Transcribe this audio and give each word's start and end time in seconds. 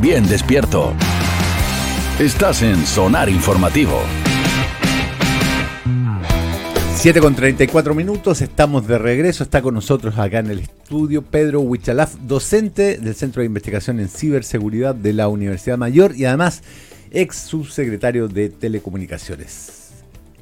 Bien 0.00 0.26
despierto. 0.26 0.94
Estás 2.18 2.62
en 2.62 2.86
Sonar 2.86 3.28
Informativo. 3.28 4.00
7 6.96 7.20
con 7.20 7.34
34 7.34 7.94
minutos, 7.94 8.40
estamos 8.40 8.86
de 8.86 8.96
regreso. 8.96 9.42
Está 9.44 9.60
con 9.60 9.74
nosotros 9.74 10.18
acá 10.18 10.38
en 10.38 10.50
el 10.50 10.58
estudio 10.60 11.22
Pedro 11.22 11.60
Huichalaf, 11.60 12.14
docente 12.14 12.98
del 12.98 13.14
Centro 13.14 13.40
de 13.40 13.46
Investigación 13.46 14.00
en 14.00 14.08
Ciberseguridad 14.08 14.94
de 14.94 15.12
la 15.12 15.28
Universidad 15.28 15.76
Mayor 15.76 16.16
y 16.16 16.24
además 16.24 16.62
ex 17.10 17.36
subsecretario 17.36 18.28
de 18.28 18.48
Telecomunicaciones. 18.48 19.90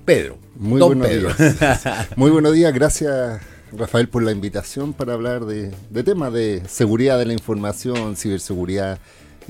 Pedro, 0.05 0.39
muy 0.57 0.80
buenos 0.80 1.09
días. 1.09 1.85
muy 2.17 2.30
buenos 2.30 2.53
días, 2.53 2.73
gracias 2.73 3.41
Rafael 3.73 4.09
por 4.09 4.23
la 4.23 4.32
invitación 4.32 4.93
para 4.93 5.14
hablar 5.14 5.45
de, 5.45 5.73
de 5.91 6.03
temas 6.03 6.32
de 6.32 6.62
seguridad 6.69 7.19
de 7.19 7.27
la 7.27 7.32
información, 7.32 8.17
ciberseguridad 8.17 8.98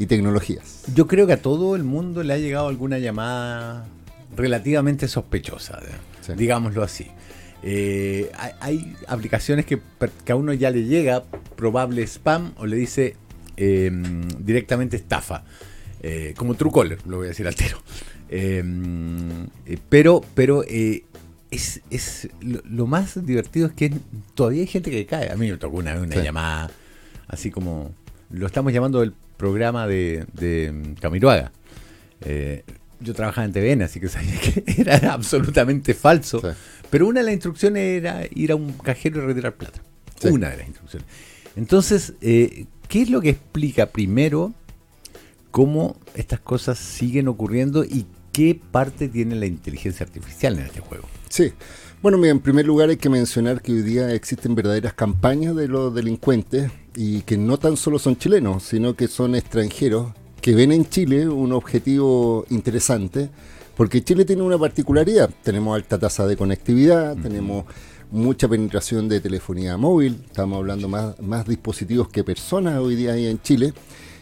y 0.00 0.06
tecnologías. 0.06 0.84
Yo 0.94 1.06
creo 1.06 1.26
que 1.26 1.34
a 1.34 1.42
todo 1.42 1.76
el 1.76 1.84
mundo 1.84 2.22
le 2.22 2.32
ha 2.32 2.38
llegado 2.38 2.68
alguna 2.68 2.98
llamada 2.98 3.86
relativamente 4.34 5.06
sospechosa, 5.08 5.78
digámoslo 6.36 6.82
así. 6.82 7.08
Eh, 7.62 8.32
hay, 8.60 8.96
aplicaciones 9.06 9.66
que, 9.66 9.78
a 10.26 10.34
uno 10.34 10.54
ya 10.54 10.70
le 10.70 10.84
llega 10.84 11.22
probable 11.54 12.02
spam 12.06 12.54
o 12.56 12.64
le 12.64 12.76
dice 12.76 13.16
em, 13.58 14.26
directamente 14.38 14.96
estafa, 14.96 15.44
eh, 16.02 16.32
como 16.34 16.54
Truecaller, 16.54 17.06
lo 17.06 17.18
voy 17.18 17.26
a 17.26 17.28
decir 17.28 17.46
altero. 17.46 17.82
Em, 18.30 19.48
eh, 19.66 19.76
pero 19.90 20.22
pero 20.34 20.64
es, 20.64 21.82
es 21.90 22.28
lo, 22.40 22.86
más 22.86 23.26
divertido 23.26 23.66
es 23.66 23.74
que 23.74 23.92
todavía 24.34 24.62
hay 24.62 24.66
gente 24.66 24.90
que 24.90 25.04
cae. 25.04 25.30
A 25.30 25.36
mí 25.36 25.50
me 25.50 25.58
tocó 25.58 25.76
una 25.76 25.92
vez 25.92 26.02
una 26.02 26.22
llamada 26.22 26.70
así 27.28 27.50
como 27.50 27.92
lo 28.30 28.46
estamos 28.46 28.72
llamando 28.72 29.02
el 29.02 29.12
programa 29.40 29.86
de, 29.86 30.26
de 30.34 30.94
Camiroaga. 31.00 31.50
Eh, 32.20 32.62
yo 33.00 33.14
trabajaba 33.14 33.46
en 33.46 33.52
TVN, 33.54 33.82
así 33.82 33.98
que 33.98 34.08
sabía 34.08 34.38
que 34.38 34.62
era 34.82 35.14
absolutamente 35.14 35.94
falso. 35.94 36.42
Pero 36.90 37.08
una 37.08 37.20
de 37.20 37.24
las 37.24 37.32
instrucciones 37.32 37.82
era 37.82 38.22
ir 38.30 38.52
a 38.52 38.56
un 38.56 38.74
cajero 38.74 39.22
y 39.22 39.26
retirar 39.26 39.54
plata. 39.54 39.80
Una 40.24 40.50
de 40.50 40.58
las 40.58 40.68
instrucciones. 40.68 41.08
Entonces, 41.56 42.12
eh, 42.20 42.66
¿qué 42.88 43.00
es 43.00 43.08
lo 43.08 43.22
que 43.22 43.30
explica 43.30 43.86
primero 43.86 44.52
cómo 45.50 45.96
estas 46.14 46.40
cosas 46.40 46.78
siguen 46.78 47.26
ocurriendo 47.26 47.82
y 47.82 48.04
qué 48.32 48.60
parte 48.70 49.08
tiene 49.08 49.36
la 49.36 49.46
inteligencia 49.46 50.04
artificial 50.04 50.58
en 50.58 50.66
este 50.66 50.80
juego? 50.80 51.08
Sí. 51.30 51.54
Bueno, 52.02 52.18
mira, 52.18 52.32
en 52.32 52.40
primer 52.40 52.66
lugar 52.66 52.90
hay 52.90 52.98
que 52.98 53.08
mencionar 53.08 53.62
que 53.62 53.72
hoy 53.72 53.82
día 53.82 54.12
existen 54.12 54.54
verdaderas 54.54 54.92
campañas 54.92 55.56
de 55.56 55.68
los 55.68 55.94
delincuentes 55.94 56.70
y 56.94 57.22
que 57.22 57.36
no 57.36 57.58
tan 57.58 57.76
solo 57.76 57.98
son 57.98 58.16
chilenos, 58.16 58.62
sino 58.62 58.94
que 58.94 59.08
son 59.08 59.34
extranjeros 59.34 60.12
que 60.40 60.54
ven 60.54 60.72
en 60.72 60.88
Chile 60.88 61.28
un 61.28 61.52
objetivo 61.52 62.46
interesante, 62.50 63.30
porque 63.76 64.02
Chile 64.02 64.24
tiene 64.24 64.42
una 64.42 64.58
particularidad, 64.58 65.30
tenemos 65.42 65.74
alta 65.74 65.98
tasa 65.98 66.26
de 66.26 66.36
conectividad, 66.36 67.16
tenemos 67.16 67.64
mucha 68.10 68.48
penetración 68.48 69.08
de 69.08 69.20
telefonía 69.20 69.76
móvil, 69.76 70.22
estamos 70.26 70.58
hablando 70.58 70.88
más, 70.88 71.18
más 71.20 71.46
dispositivos 71.46 72.08
que 72.08 72.24
personas 72.24 72.78
hoy 72.78 72.96
día 72.96 73.12
ahí 73.12 73.26
en 73.26 73.40
Chile, 73.40 73.72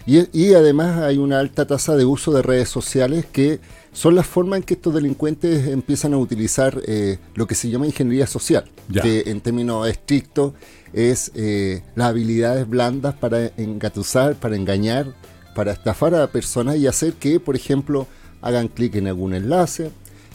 y, 0.06 0.54
además 0.54 1.02
hay 1.02 1.18
una 1.18 1.38
alta 1.38 1.66
tasa 1.66 1.94
de 1.94 2.06
uso 2.06 2.32
de 2.32 2.40
redes 2.40 2.70
sociales 2.70 3.26
que 3.30 3.60
son 3.92 4.14
las 4.14 4.26
formas 4.26 4.58
en 4.58 4.62
que 4.62 4.72
estos 4.72 4.94
delincuentes 4.94 5.68
empiezan 5.68 6.14
a 6.14 6.16
utilizar 6.16 6.80
eh, 6.86 7.18
lo 7.34 7.46
que 7.46 7.54
se 7.54 7.68
llama 7.68 7.84
ingeniería 7.84 8.26
social, 8.26 8.64
que 9.02 9.24
en 9.26 9.42
términos 9.42 9.86
estrictos 9.86 10.54
es 10.92 11.32
eh, 11.34 11.82
las 11.94 12.08
habilidades 12.08 12.68
blandas 12.68 13.14
para 13.14 13.52
engatusar, 13.56 14.34
para 14.36 14.56
engañar, 14.56 15.14
para 15.54 15.72
estafar 15.72 16.14
a 16.14 16.26
personas 16.28 16.76
y 16.76 16.86
hacer 16.86 17.14
que, 17.14 17.40
por 17.40 17.56
ejemplo, 17.56 18.06
hagan 18.42 18.68
clic 18.68 18.94
en 18.96 19.08
algún 19.08 19.34
enlace, 19.34 19.90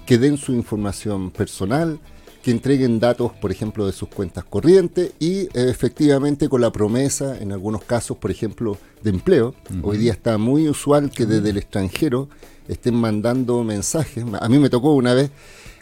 que 0.05 0.17
den 0.17 0.37
su 0.37 0.53
información 0.53 1.31
personal, 1.31 1.99
que 2.41 2.51
entreguen 2.51 2.99
datos, 2.99 3.31
por 3.31 3.51
ejemplo, 3.51 3.85
de 3.85 3.93
sus 3.93 4.09
cuentas 4.09 4.43
corrientes 4.43 5.13
y 5.17 5.43
eh, 5.43 5.49
efectivamente 5.53 6.49
con 6.49 6.59
la 6.59 6.71
promesa, 6.71 7.37
en 7.39 7.53
algunos 7.53 7.83
casos, 7.85 8.17
por 8.17 8.31
ejemplo, 8.31 8.77
de 9.01 9.11
empleo. 9.11 9.55
Hoy 9.81 9.97
día 9.97 10.11
está 10.11 10.37
muy 10.37 10.67
usual 10.67 11.09
que 11.09 11.25
desde 11.25 11.51
el 11.51 11.57
extranjero 11.57 12.27
estén 12.67 12.95
mandando 12.95 13.63
mensajes. 13.63 14.25
A 14.39 14.49
mí 14.49 14.59
me 14.59 14.69
tocó 14.69 14.93
una 14.93 15.13
vez 15.13 15.31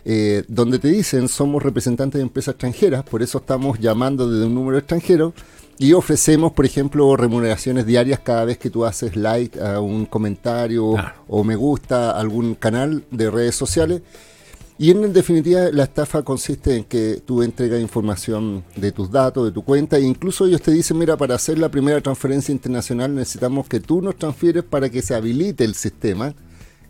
eh, 0.05 0.43
donde 0.47 0.79
te 0.79 0.87
dicen 0.87 1.27
somos 1.27 1.61
representantes 1.61 2.19
de 2.19 2.23
empresas 2.23 2.53
extranjeras, 2.53 3.03
por 3.03 3.21
eso 3.21 3.37
estamos 3.37 3.79
llamando 3.79 4.29
desde 4.29 4.45
un 4.45 4.55
número 4.55 4.77
extranjero 4.77 5.33
y 5.77 5.93
ofrecemos, 5.93 6.51
por 6.51 6.65
ejemplo, 6.65 7.15
remuneraciones 7.15 7.87
diarias 7.87 8.19
cada 8.19 8.45
vez 8.45 8.59
que 8.59 8.69
tú 8.69 8.85
haces 8.85 9.15
like 9.15 9.59
a 9.59 9.79
un 9.79 10.05
comentario 10.05 10.93
o 11.27 11.43
me 11.43 11.55
gusta 11.55 12.11
a 12.11 12.19
algún 12.19 12.53
canal 12.53 13.03
de 13.09 13.31
redes 13.31 13.55
sociales. 13.55 14.03
Y 14.77 14.91
en 14.91 15.13
definitiva 15.13 15.69
la 15.71 15.83
estafa 15.83 16.23
consiste 16.23 16.75
en 16.75 16.83
que 16.83 17.21
tú 17.25 17.43
entregas 17.43 17.81
información 17.81 18.63
de 18.75 18.91
tus 18.91 19.11
datos, 19.11 19.45
de 19.45 19.51
tu 19.51 19.63
cuenta, 19.63 19.97
e 19.97 20.01
incluso 20.01 20.45
ellos 20.45 20.61
te 20.61 20.71
dicen, 20.71 20.97
mira, 20.97 21.17
para 21.17 21.35
hacer 21.35 21.57
la 21.57 21.69
primera 21.69 22.01
transferencia 22.01 22.51
internacional 22.51 23.13
necesitamos 23.15 23.67
que 23.67 23.79
tú 23.79 24.01
nos 24.01 24.17
transfieres 24.17 24.63
para 24.63 24.89
que 24.89 25.01
se 25.01 25.15
habilite 25.15 25.63
el 25.63 25.73
sistema. 25.73 26.33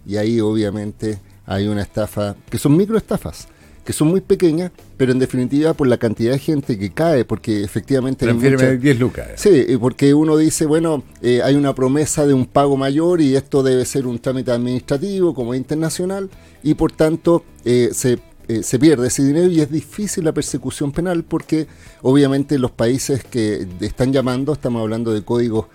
Y 0.06 0.18
ahí 0.18 0.42
obviamente 0.42 1.20
hay 1.46 1.68
una 1.68 1.82
estafa, 1.82 2.36
que 2.50 2.58
son 2.58 2.78
microestafas 2.78 3.48
que 3.84 3.94
son 3.94 4.10
muy 4.10 4.22
pequeñas, 4.22 4.72
pero 4.98 5.12
en 5.12 5.20
definitiva 5.20 5.74
por 5.74 5.88
la 5.88 5.98
cantidad 5.98 6.34
de 6.34 6.40
gente 6.40 6.78
que 6.78 6.92
cae, 6.92 7.26
porque 7.26 7.64
efectivamente... 7.64 8.26
Transfiere 8.26 8.78
10 8.78 9.00
lucas. 9.00 9.28
Sí, 9.36 9.66
porque 9.80 10.14
uno 10.14 10.38
dice, 10.38 10.66
bueno, 10.66 11.04
eh, 11.22 11.42
hay 11.44 11.56
una 11.56 11.74
promesa 11.74 12.28
de 12.28 12.34
un 12.34 12.46
pago 12.46 12.78
mayor 12.78 13.22
y 13.22 13.36
esto 13.36 13.64
debe 13.64 13.86
ser 13.86 14.06
un 14.06 14.20
trámite 14.20 14.52
administrativo 14.52 15.34
como 15.34 15.56
internacional 15.56 16.30
y 16.62 16.76
por 16.76 16.92
tanto 16.92 17.44
eh, 17.66 17.90
se, 17.92 18.20
eh, 18.48 18.62
se 18.62 18.78
pierde 18.78 19.08
ese 19.08 19.24
dinero 19.24 19.48
y 19.48 19.62
es 19.62 19.72
difícil 19.72 20.26
la 20.26 20.32
persecución 20.32 20.92
penal 20.92 21.24
porque 21.24 21.66
obviamente 22.04 22.60
los 22.60 22.72
países 22.72 23.24
que 23.24 23.68
están 23.80 24.14
llamando, 24.14 24.54
estamos 24.54 24.82
hablando 24.82 25.12
de 25.12 25.24
códigos 25.24 25.66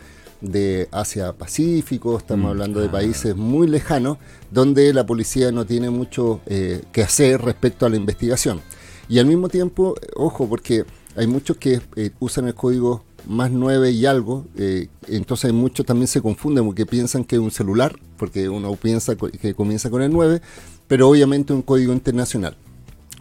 de 0.40 0.88
Asia 0.92 1.32
Pacífico, 1.32 2.16
estamos 2.18 2.46
mm, 2.46 2.50
hablando 2.50 2.80
de 2.80 2.88
países 2.88 3.36
muy 3.36 3.66
lejanos, 3.66 4.18
donde 4.50 4.92
la 4.92 5.06
policía 5.06 5.52
no 5.52 5.64
tiene 5.64 5.90
mucho 5.90 6.40
eh, 6.46 6.82
que 6.92 7.02
hacer 7.02 7.42
respecto 7.42 7.86
a 7.86 7.88
la 7.88 7.96
investigación. 7.96 8.60
Y 9.08 9.18
al 9.18 9.26
mismo 9.26 9.48
tiempo, 9.48 9.94
ojo, 10.14 10.48
porque 10.48 10.84
hay 11.16 11.26
muchos 11.26 11.56
que 11.56 11.80
eh, 11.96 12.10
usan 12.20 12.46
el 12.46 12.54
código 12.54 13.04
más 13.26 13.50
9 13.50 13.90
y 13.90 14.06
algo, 14.06 14.44
eh, 14.56 14.88
entonces 15.08 15.52
muchos 15.52 15.84
también 15.86 16.06
se 16.08 16.20
confunden 16.20 16.64
porque 16.64 16.86
piensan 16.86 17.24
que 17.24 17.36
es 17.36 17.42
un 17.42 17.50
celular, 17.50 17.96
porque 18.16 18.48
uno 18.48 18.74
piensa 18.76 19.16
que 19.16 19.54
comienza 19.54 19.90
con 19.90 20.02
el 20.02 20.12
9, 20.12 20.40
pero 20.86 21.08
obviamente 21.08 21.52
un 21.52 21.62
código 21.62 21.92
internacional. 21.92 22.56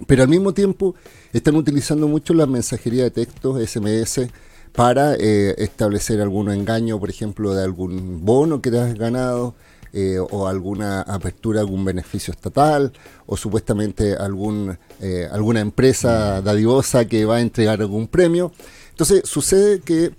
Pero 0.08 0.24
al 0.24 0.30
mismo 0.30 0.54
tiempo 0.54 0.96
están 1.32 1.56
utilizando 1.56 2.08
mucho 2.08 2.34
la 2.34 2.46
mensajería 2.46 3.04
de 3.04 3.12
texto, 3.12 3.58
SMS, 3.66 4.28
para 4.76 5.16
eh, 5.16 5.56
establecer 5.58 6.22
algún 6.22 6.52
engaño, 6.52 7.00
por 7.00 7.10
ejemplo, 7.10 7.54
de 7.54 7.64
algún 7.64 8.26
bono 8.26 8.62
que 8.62 8.72
te 8.72 8.80
has 8.80 8.94
ganado, 8.96 9.56
eh, 9.94 10.20
o 10.20 10.48
alguna 10.48 11.02
apertura, 11.02 11.62
algún 11.62 11.86
beneficio 11.86 12.34
estatal, 12.34 12.92
o 13.26 13.38
supuestamente 13.38 14.16
algún, 14.16 14.78
eh, 15.00 15.30
alguna 15.32 15.62
empresa 15.62 16.42
dadivosa 16.42 17.06
que 17.06 17.24
va 17.24 17.38
a 17.38 17.42
entregar 17.42 17.80
algún 17.80 18.08
premio. 18.08 18.52
Entonces, 18.90 19.22
sucede 19.26 19.80
que 19.80 20.12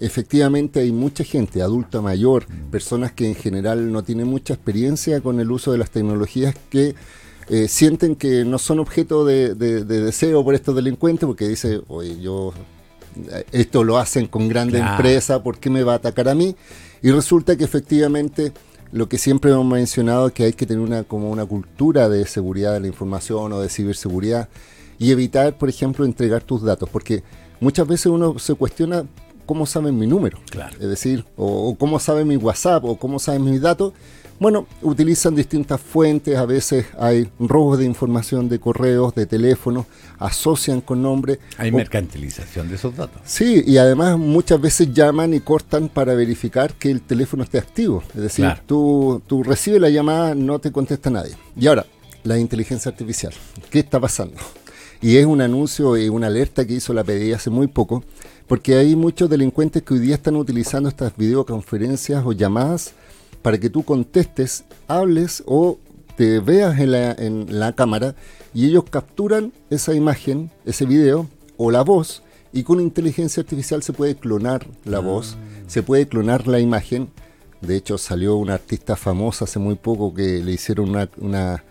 efectivamente 0.00 0.78
hay 0.78 0.92
mucha 0.92 1.24
gente, 1.24 1.60
adulta 1.60 2.00
mayor, 2.00 2.46
personas 2.70 3.10
que 3.10 3.26
en 3.26 3.34
general 3.34 3.90
no 3.90 4.04
tienen 4.04 4.28
mucha 4.28 4.54
experiencia 4.54 5.20
con 5.20 5.40
el 5.40 5.50
uso 5.50 5.72
de 5.72 5.78
las 5.78 5.90
tecnologías 5.90 6.54
que 6.70 6.94
sienten 7.66 8.14
que 8.14 8.44
no 8.44 8.58
son 8.58 8.78
objeto 8.78 9.24
de, 9.24 9.56
de, 9.56 9.82
deseo 9.84 10.44
por 10.44 10.54
estos 10.54 10.76
delincuentes, 10.76 11.26
porque 11.26 11.48
dice, 11.48 11.80
oye, 11.88 12.20
yo 12.20 12.52
esto 13.52 13.84
lo 13.84 13.98
hacen 13.98 14.26
con 14.26 14.48
grandes 14.48 14.80
empresas, 14.80 15.40
¿por 15.40 15.58
qué 15.58 15.70
me 15.70 15.82
va 15.82 15.94
a 15.94 15.96
atacar 15.96 16.28
a 16.28 16.34
mí? 16.34 16.54
Y 17.02 17.10
resulta 17.10 17.56
que 17.56 17.64
efectivamente 17.64 18.52
lo 18.92 19.08
que 19.08 19.18
siempre 19.18 19.50
hemos 19.50 19.66
mencionado 19.66 20.28
es 20.28 20.32
que 20.32 20.44
hay 20.44 20.52
que 20.52 20.66
tener 20.66 20.82
una, 20.82 21.04
como 21.04 21.30
una 21.30 21.44
cultura 21.44 22.08
de 22.08 22.26
seguridad 22.26 22.72
de 22.72 22.80
la 22.80 22.86
información 22.86 23.52
o 23.52 23.60
de 23.60 23.68
ciberseguridad 23.68 24.48
y 24.98 25.12
evitar, 25.12 25.56
por 25.56 25.68
ejemplo, 25.68 26.04
entregar 26.04 26.42
tus 26.42 26.62
datos, 26.62 26.88
porque 26.88 27.22
muchas 27.60 27.86
veces 27.86 28.06
uno 28.06 28.38
se 28.38 28.54
cuestiona 28.54 29.04
cómo 29.46 29.64
saben 29.66 29.98
mi 29.98 30.06
número, 30.06 30.38
es 30.80 30.88
decir, 30.88 31.24
o, 31.36 31.68
o, 31.68 31.74
cómo 31.76 31.98
saben 31.98 32.28
mi 32.28 32.36
WhatsApp 32.36 32.84
o 32.84 32.96
cómo 32.96 33.18
saben 33.18 33.44
mis 33.44 33.60
datos, 33.60 33.92
bueno, 34.40 34.66
utilizan 34.82 35.34
distintas 35.34 35.80
fuentes, 35.80 36.36
a 36.36 36.46
veces 36.46 36.86
hay 36.98 37.28
robos 37.40 37.78
de 37.78 37.84
información 37.84 38.48
de 38.48 38.60
correos, 38.60 39.14
de 39.14 39.26
teléfonos, 39.26 39.86
asocian 40.18 40.80
con 40.80 41.02
nombre. 41.02 41.40
Hay 41.56 41.72
mercantilización 41.72 42.68
de 42.68 42.76
esos 42.76 42.96
datos. 42.96 43.20
Sí, 43.24 43.64
y 43.66 43.78
además 43.78 44.16
muchas 44.16 44.60
veces 44.60 44.92
llaman 44.92 45.34
y 45.34 45.40
cortan 45.40 45.88
para 45.88 46.14
verificar 46.14 46.74
que 46.74 46.90
el 46.90 47.00
teléfono 47.00 47.42
esté 47.42 47.58
activo. 47.58 48.02
Es 48.14 48.22
decir, 48.22 48.46
tú, 48.66 49.20
tú 49.26 49.42
recibes 49.42 49.80
la 49.80 49.90
llamada, 49.90 50.34
no 50.34 50.58
te 50.60 50.70
contesta 50.70 51.10
nadie. 51.10 51.34
Y 51.56 51.66
ahora, 51.66 51.84
la 52.22 52.38
inteligencia 52.38 52.90
artificial. 52.90 53.32
¿Qué 53.70 53.80
está 53.80 53.98
pasando? 53.98 54.36
Y 55.00 55.16
es 55.16 55.26
un 55.26 55.40
anuncio 55.40 55.96
y 55.96 56.08
una 56.08 56.26
alerta 56.26 56.66
que 56.66 56.74
hizo 56.74 56.92
la 56.92 57.04
PDI 57.04 57.32
hace 57.32 57.50
muy 57.50 57.68
poco, 57.68 58.04
porque 58.46 58.76
hay 58.76 58.96
muchos 58.96 59.30
delincuentes 59.30 59.82
que 59.82 59.94
hoy 59.94 60.00
día 60.00 60.14
están 60.14 60.36
utilizando 60.36 60.88
estas 60.88 61.16
videoconferencias 61.16 62.24
o 62.24 62.32
llamadas 62.32 62.94
para 63.42 63.58
que 63.58 63.70
tú 63.70 63.84
contestes, 63.84 64.64
hables 64.86 65.42
o 65.46 65.78
te 66.16 66.40
veas 66.40 66.78
en 66.80 66.92
la, 66.92 67.12
en 67.12 67.46
la 67.58 67.72
cámara 67.72 68.14
y 68.52 68.66
ellos 68.66 68.84
capturan 68.90 69.52
esa 69.70 69.94
imagen, 69.94 70.50
ese 70.64 70.84
video 70.84 71.28
o 71.56 71.70
la 71.70 71.82
voz 71.82 72.22
y 72.52 72.62
con 72.62 72.80
inteligencia 72.80 73.42
artificial 73.42 73.82
se 73.82 73.92
puede 73.92 74.16
clonar 74.16 74.66
la 74.84 74.98
ah. 74.98 75.00
voz, 75.00 75.36
se 75.66 75.82
puede 75.82 76.08
clonar 76.08 76.46
la 76.48 76.60
imagen. 76.60 77.10
De 77.60 77.76
hecho, 77.76 77.98
salió 77.98 78.36
una 78.36 78.54
artista 78.54 78.96
famosa 78.96 79.44
hace 79.44 79.58
muy 79.58 79.74
poco 79.74 80.14
que 80.14 80.42
le 80.42 80.52
hicieron 80.52 80.90
una, 80.90 81.08
una 81.18 81.64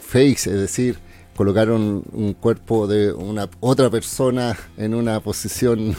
face, 0.00 0.50
es 0.50 0.60
decir, 0.60 0.98
colocaron 1.36 2.02
un 2.12 2.34
cuerpo 2.34 2.86
de 2.86 3.12
una 3.12 3.48
otra 3.60 3.88
persona 3.90 4.58
en 4.76 4.94
una 4.94 5.20
posición, 5.20 5.94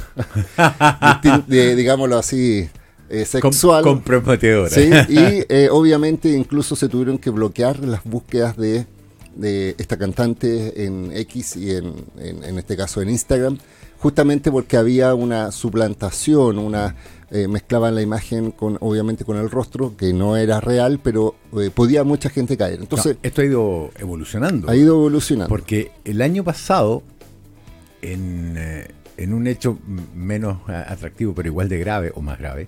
digámoslo 1.47 2.17
así, 2.17 2.69
eh, 3.11 3.25
sexual. 3.25 3.83
comprometedora. 3.83 4.69
Sí, 4.69 4.89
y 5.09 5.17
eh, 5.49 5.69
obviamente 5.71 6.29
incluso 6.29 6.75
se 6.75 6.87
tuvieron 6.87 7.17
que 7.17 7.29
bloquear 7.29 7.79
las 7.79 8.03
búsquedas 8.03 8.57
de, 8.57 8.85
de 9.35 9.75
esta 9.77 9.97
cantante 9.97 10.85
en 10.85 11.11
X 11.13 11.57
y 11.57 11.71
en, 11.71 11.93
en, 12.17 12.57
este 12.57 12.77
caso 12.77 13.01
en 13.01 13.09
Instagram, 13.09 13.57
justamente 13.99 14.51
porque 14.51 14.77
había 14.77 15.13
una 15.13 15.51
suplantación, 15.51 16.57
una 16.57 16.95
eh, 17.33 17.47
mezclaban 17.47 17.95
la 17.95 18.01
imagen 18.01 18.51
con 18.51 18.77
obviamente 18.81 19.23
con 19.23 19.37
el 19.37 19.49
rostro, 19.49 19.95
que 19.95 20.11
no 20.11 20.35
era 20.35 20.59
real, 20.59 20.99
pero 21.01 21.35
eh, 21.57 21.71
podía 21.73 22.03
mucha 22.03 22.29
gente 22.29 22.57
caer. 22.57 22.81
Entonces, 22.81 23.15
esto 23.23 23.41
ha 23.41 23.45
ido 23.45 23.91
evolucionando. 23.97 24.69
Ha 24.69 24.75
ido 24.75 24.95
evolucionando. 24.95 25.47
Porque 25.47 25.91
el 26.03 26.21
año 26.21 26.43
pasado, 26.43 27.03
en, 28.01 28.55
eh, 28.57 28.87
en 29.15 29.33
un 29.33 29.47
hecho 29.47 29.79
menos 30.13 30.57
atractivo, 30.67 31.33
pero 31.33 31.47
igual 31.47 31.69
de 31.69 31.79
grave 31.79 32.11
o 32.15 32.21
más 32.21 32.37
grave, 32.37 32.67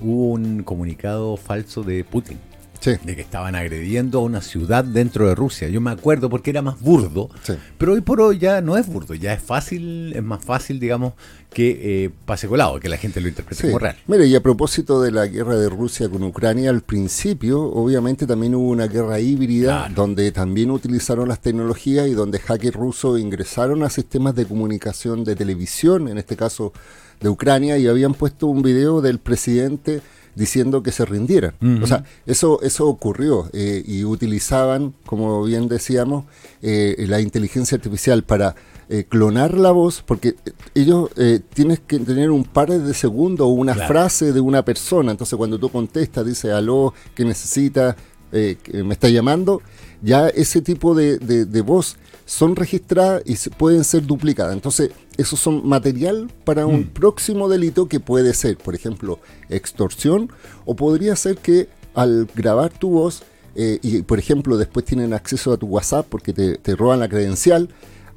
hubo 0.00 0.32
un 0.32 0.62
comunicado 0.62 1.36
falso 1.36 1.82
de 1.82 2.04
Putin 2.04 2.38
de 2.80 3.16
que 3.16 3.22
estaban 3.22 3.54
agrediendo 3.54 4.20
a 4.20 4.22
una 4.22 4.40
ciudad 4.40 4.84
dentro 4.84 5.28
de 5.28 5.34
Rusia. 5.34 5.68
Yo 5.68 5.80
me 5.80 5.90
acuerdo 5.90 6.30
porque 6.30 6.50
era 6.50 6.62
más 6.62 6.80
burdo, 6.80 7.28
pero 7.76 7.92
hoy 7.92 8.00
por 8.00 8.20
hoy 8.20 8.38
ya 8.38 8.60
no 8.60 8.76
es 8.76 8.86
burdo, 8.86 9.14
ya 9.14 9.32
es 9.32 9.42
fácil, 9.42 10.12
es 10.14 10.22
más 10.22 10.44
fácil, 10.44 10.78
digamos, 10.80 11.14
que 11.52 12.04
eh, 12.04 12.10
pase 12.24 12.46
colado, 12.46 12.78
que 12.78 12.88
la 12.88 12.96
gente 12.96 13.20
lo 13.20 13.28
interprete 13.28 13.62
como 13.64 13.78
real. 13.78 13.96
Mire, 14.06 14.26
y 14.26 14.34
a 14.34 14.42
propósito 14.42 15.02
de 15.02 15.10
la 15.10 15.26
guerra 15.26 15.56
de 15.56 15.68
Rusia 15.68 16.08
con 16.08 16.22
Ucrania, 16.22 16.70
al 16.70 16.82
principio, 16.82 17.62
obviamente 17.62 18.26
también 18.26 18.54
hubo 18.54 18.68
una 18.68 18.86
guerra 18.86 19.18
híbrida 19.18 19.90
donde 19.94 20.30
también 20.32 20.70
utilizaron 20.70 21.28
las 21.28 21.40
tecnologías 21.40 22.06
y 22.08 22.12
donde 22.12 22.38
hackers 22.38 22.76
rusos 22.76 23.20
ingresaron 23.20 23.82
a 23.82 23.90
sistemas 23.90 24.34
de 24.34 24.46
comunicación 24.46 25.24
de 25.24 25.34
televisión, 25.34 26.08
en 26.08 26.18
este 26.18 26.36
caso 26.36 26.72
de 27.20 27.28
Ucrania, 27.28 27.78
y 27.78 27.86
habían 27.86 28.14
puesto 28.14 28.46
un 28.46 28.62
video 28.62 29.00
del 29.00 29.18
presidente 29.18 30.00
diciendo 30.38 30.82
que 30.82 30.92
se 30.92 31.04
rindieran. 31.04 31.54
O 31.82 31.86
sea, 31.86 32.04
eso, 32.24 32.62
eso 32.62 32.86
ocurrió 32.86 33.50
eh, 33.52 33.82
y 33.84 34.04
utilizaban, 34.04 34.94
como 35.04 35.42
bien 35.42 35.66
decíamos, 35.68 36.26
eh, 36.62 37.04
la 37.08 37.20
inteligencia 37.20 37.74
artificial 37.76 38.22
para 38.22 38.54
eh, 38.88 39.04
clonar 39.06 39.58
la 39.58 39.72
voz, 39.72 40.02
porque 40.06 40.36
ellos 40.74 41.10
tienes 41.52 41.80
que 41.80 41.98
tener 41.98 42.30
un 42.30 42.44
par 42.44 42.70
de 42.70 42.94
segundos 42.94 43.46
o 43.46 43.50
una 43.50 43.74
frase 43.74 44.32
de 44.32 44.40
una 44.40 44.64
persona. 44.64 45.10
Entonces, 45.10 45.36
cuando 45.36 45.58
tú 45.58 45.70
contestas, 45.70 46.24
dice 46.24 46.52
aló, 46.52 46.94
que 47.16 47.24
necesita, 47.24 47.96
me 48.30 48.92
está 48.92 49.08
llamando, 49.08 49.60
ya 50.02 50.28
ese 50.28 50.62
tipo 50.62 50.94
de, 50.94 51.18
de 51.18 51.60
voz 51.62 51.96
son 52.24 52.54
registradas 52.54 53.22
y 53.24 53.36
pueden 53.50 53.82
ser 53.82 54.06
duplicadas. 54.06 54.52
Entonces, 54.52 54.90
esos 55.18 55.40
son 55.40 55.68
material 55.68 56.30
para 56.44 56.64
un 56.64 56.80
mm. 56.80 56.90
próximo 56.94 57.48
delito 57.48 57.88
que 57.88 58.00
puede 58.00 58.32
ser, 58.32 58.56
por 58.56 58.74
ejemplo, 58.74 59.18
extorsión, 59.50 60.30
o 60.64 60.76
podría 60.76 61.16
ser 61.16 61.36
que 61.36 61.68
al 61.94 62.28
grabar 62.34 62.72
tu 62.72 62.90
voz, 62.90 63.24
eh, 63.56 63.80
y 63.82 64.02
por 64.02 64.20
ejemplo 64.20 64.56
después 64.56 64.86
tienen 64.86 65.12
acceso 65.12 65.52
a 65.52 65.56
tu 65.56 65.66
WhatsApp 65.66 66.06
porque 66.08 66.32
te, 66.32 66.76
roban 66.76 67.00
la 67.00 67.08
credencial, 67.08 67.68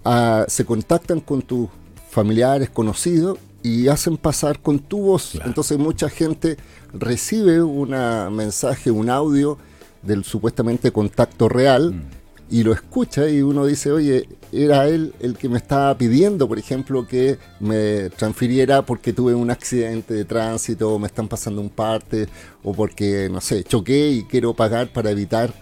ah, 0.06 0.46
se 0.48 0.64
contactan 0.64 1.20
con 1.20 1.42
tus 1.42 1.68
familiares, 2.12 2.70
conocidos, 2.70 3.40
y 3.64 3.88
hacen 3.88 4.18
pasar 4.18 4.60
con 4.60 4.80
tu 4.80 5.02
voz. 5.02 5.40
Entonces 5.46 5.78
mucha 5.78 6.10
gente 6.10 6.58
recibe 6.94 7.62
un 7.62 7.90
mensaje, 8.36 8.92
un 8.92 9.10
audio 9.10 9.58
del 10.02 10.24
supuestamente 10.24 10.92
contacto 10.92 11.50
real. 11.50 11.94
Mm 11.94 12.21
y 12.52 12.64
lo 12.64 12.74
escucha 12.74 13.30
y 13.30 13.42
uno 13.42 13.66
dice, 13.66 13.94
oye, 13.94 14.28
era 14.52 14.86
él 14.86 15.14
el 15.22 15.38
que 15.38 15.48
me 15.48 15.58
estaba 15.58 15.98
pidiendo, 15.98 16.50
por 16.50 16.60
ejemplo, 16.60 17.08
que 17.08 17.40
me 17.62 18.10
transfiriera 18.10 18.86
porque 18.86 19.14
tuve 19.14 19.34
un 19.34 19.50
accidente 19.50 20.14
de 20.14 20.26
tránsito 20.26 20.94
o 20.94 21.00
me 21.00 21.08
están 21.08 21.30
pasando 21.30 21.62
un 21.62 21.70
parte 21.70 22.28
o 22.62 22.74
porque, 22.74 23.30
no 23.32 23.40
sé, 23.40 23.64
choqué 23.64 24.12
y 24.12 24.24
quiero 24.26 24.54
pagar 24.54 24.92
para 24.92 25.12
evitar 25.12 25.54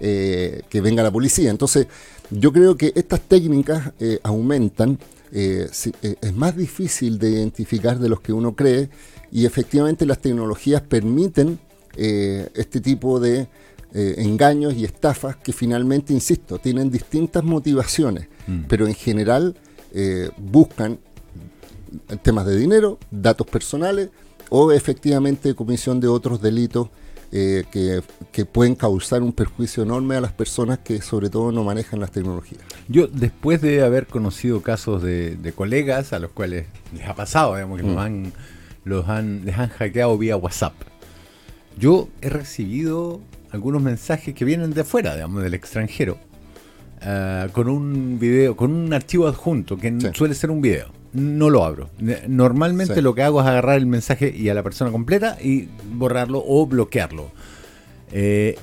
eh, 0.00 0.62
que 0.70 0.80
venga 0.80 1.02
la 1.02 1.10
policía. 1.10 1.50
Entonces, 1.50 1.86
yo 2.30 2.50
creo 2.50 2.78
que 2.78 2.92
estas 2.96 3.20
técnicas 3.20 3.92
eh, 4.00 4.18
aumentan, 4.22 4.98
eh, 5.32 5.68
es 5.70 6.34
más 6.34 6.56
difícil 6.56 7.18
de 7.18 7.28
identificar 7.28 7.98
de 7.98 8.08
los 8.08 8.22
que 8.22 8.32
uno 8.32 8.56
cree 8.56 8.88
y 9.30 9.44
efectivamente 9.44 10.06
las 10.06 10.18
tecnologías 10.18 10.80
permiten 10.80 11.58
este 11.94 12.80
tipo 12.80 13.18
de 13.18 13.48
eh, 13.94 14.16
engaños 14.18 14.74
y 14.74 14.84
estafas 14.84 15.36
que 15.36 15.52
finalmente, 15.52 16.12
insisto, 16.12 16.58
tienen 16.58 16.90
distintas 16.90 17.42
motivaciones, 17.42 18.28
mm. 18.46 18.64
pero 18.68 18.86
en 18.86 18.94
general 18.94 19.56
eh, 19.94 20.30
buscan 20.36 20.98
temas 22.22 22.44
de 22.46 22.56
dinero, 22.56 22.98
datos 23.10 23.46
personales 23.46 24.10
o 24.50 24.72
efectivamente 24.72 25.54
comisión 25.54 26.00
de 26.00 26.08
otros 26.08 26.42
delitos 26.42 26.88
eh, 27.30 27.64
que, 28.32 28.44
pueden 28.46 28.74
causar 28.74 29.22
un 29.22 29.32
perjuicio 29.32 29.82
enorme 29.82 30.16
a 30.16 30.20
las 30.20 30.32
personas 30.32 30.78
que 30.78 31.02
sobre 31.02 31.28
todo 31.28 31.52
no 31.52 31.64
manejan 31.64 32.00
las 32.00 32.10
tecnologías. 32.10 32.62
Yo, 32.88 33.06
después 33.06 33.60
de 33.60 33.82
haber 33.82 34.06
conocido 34.06 34.62
casos 34.62 35.02
de, 35.02 35.52
colegas 35.54 36.12
a 36.12 36.18
los 36.18 36.30
cuales 36.30 36.66
les 36.94 37.06
ha 37.06 37.14
pasado, 37.14 37.54
digamos, 37.54 37.80
que 37.80 37.86
mm. 37.86 37.98
han, 37.98 38.32
los 38.84 39.08
han, 39.08 39.44
les 39.44 39.58
han 39.58 39.68
hackeado 39.68 40.16
vía 40.16 40.36
WhatsApp, 40.36 40.74
yo 41.78 42.08
he 42.22 42.28
recibido 42.28 43.20
algunos 43.50 43.82
mensajes 43.82 44.34
que 44.34 44.44
vienen 44.44 44.72
de 44.72 44.82
afuera, 44.82 45.14
digamos, 45.14 45.42
del 45.42 45.54
extranjero, 45.54 46.18
ah, 47.02 47.48
con 47.52 47.68
un 47.68 48.18
video, 48.18 48.56
con 48.56 48.72
un 48.72 48.92
archivo 48.92 49.26
adjunto, 49.26 49.76
que 49.76 50.12
suele 50.14 50.34
ser 50.34 50.50
un 50.50 50.60
video. 50.60 50.88
No 51.12 51.48
lo 51.48 51.64
abro. 51.64 51.88
Normalmente 52.28 53.00
lo 53.00 53.14
que 53.14 53.22
hago 53.22 53.40
es 53.40 53.46
agarrar 53.46 53.78
el 53.78 53.86
mensaje 53.86 54.34
y 54.36 54.50
a 54.50 54.54
la 54.54 54.62
persona 54.62 54.90
completa 54.90 55.38
y 55.40 55.68
borrarlo 55.94 56.42
o 56.46 56.66
bloquearlo. 56.66 57.30
Eh, 58.12 58.56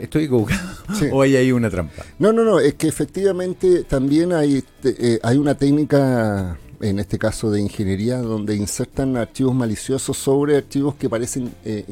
¿Estoy 0.00 0.24
equivocado? 0.24 0.60
¿O 1.12 1.22
hay 1.22 1.36
ahí 1.36 1.52
una 1.52 1.70
trampa? 1.70 2.04
No, 2.18 2.32
no, 2.32 2.44
no. 2.44 2.60
Es 2.60 2.74
que 2.74 2.88
efectivamente 2.88 3.84
también 3.84 4.32
hay, 4.32 4.62
eh, 4.84 5.18
hay 5.22 5.36
una 5.36 5.56
técnica, 5.56 6.56
en 6.80 6.98
este 6.98 7.18
caso 7.18 7.50
de 7.50 7.60
ingeniería, 7.60 8.18
donde 8.18 8.54
insertan 8.54 9.16
archivos 9.16 9.54
maliciosos 9.54 10.16
sobre 10.16 10.56
archivos 10.56 10.94
que 10.94 11.08
parecen 11.08 11.50
eh, 11.64 11.84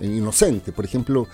inocente. 0.00 0.72
Por 0.72 0.84
ejemplo, 0.84 1.26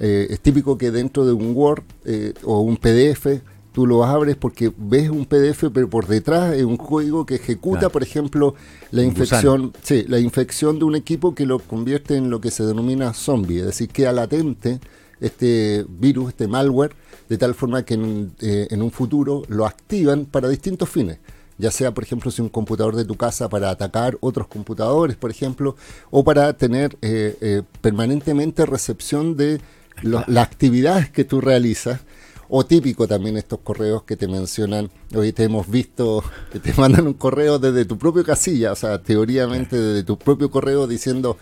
eh, 0.00 0.26
es 0.30 0.40
típico 0.40 0.76
que 0.76 0.90
dentro 0.90 1.24
de 1.24 1.32
un 1.32 1.54
Word 1.54 1.84
eh, 2.04 2.32
o 2.42 2.60
un 2.60 2.76
PDF 2.76 3.42
tú 3.72 3.86
lo 3.86 4.04
abres 4.04 4.36
porque 4.36 4.72
ves 4.76 5.10
un 5.10 5.26
PDF, 5.26 5.64
pero 5.72 5.90
por 5.90 6.06
detrás 6.06 6.54
es 6.54 6.62
un 6.62 6.76
código 6.76 7.26
que 7.26 7.34
ejecuta, 7.34 7.88
por 7.88 8.04
ejemplo, 8.04 8.54
la 8.92 9.02
infección, 9.02 9.72
sí, 9.82 10.04
la 10.06 10.20
infección 10.20 10.78
de 10.78 10.84
un 10.84 10.94
equipo 10.94 11.34
que 11.34 11.44
lo 11.44 11.58
convierte 11.58 12.16
en 12.16 12.30
lo 12.30 12.40
que 12.40 12.52
se 12.52 12.64
denomina 12.64 13.12
zombie, 13.12 13.58
es 13.58 13.66
decir, 13.66 13.88
queda 13.88 14.12
latente 14.12 14.78
este 15.20 15.84
virus, 15.88 16.28
este 16.28 16.46
malware, 16.46 16.94
de 17.28 17.36
tal 17.36 17.54
forma 17.54 17.84
que 17.84 17.94
en, 17.94 18.32
eh, 18.40 18.68
en 18.70 18.80
un 18.80 18.92
futuro 18.92 19.42
lo 19.48 19.66
activan 19.66 20.26
para 20.26 20.48
distintos 20.48 20.88
fines 20.88 21.18
ya 21.58 21.70
sea 21.70 21.92
por 21.92 22.04
ejemplo 22.04 22.30
si 22.30 22.42
un 22.42 22.48
computador 22.48 22.96
de 22.96 23.04
tu 23.04 23.16
casa 23.16 23.48
para 23.48 23.70
atacar 23.70 24.16
otros 24.20 24.48
computadores, 24.48 25.16
por 25.16 25.30
ejemplo, 25.30 25.76
o 26.10 26.24
para 26.24 26.52
tener 26.54 26.96
eh, 27.02 27.36
eh, 27.40 27.62
permanentemente 27.80 28.66
recepción 28.66 29.36
de 29.36 29.60
las 30.02 30.28
actividades 30.38 31.10
que 31.10 31.24
tú 31.24 31.40
realizas. 31.40 32.00
O 32.48 32.64
típico 32.64 33.08
también 33.08 33.38
estos 33.38 33.60
correos 33.60 34.02
que 34.02 34.16
te 34.16 34.28
mencionan, 34.28 34.90
hoy 35.14 35.32
te 35.32 35.44
hemos 35.44 35.68
visto, 35.68 36.22
que 36.52 36.60
te 36.60 36.74
mandan 36.74 37.06
un 37.06 37.14
correo 37.14 37.58
desde 37.58 37.84
tu 37.84 37.96
propio 37.96 38.22
casilla, 38.22 38.72
o 38.72 38.76
sea, 38.76 39.02
teóricamente 39.02 39.80
desde 39.80 40.04
tu 40.04 40.18
propio 40.18 40.50
correo 40.50 40.86
diciendo, 40.86 41.38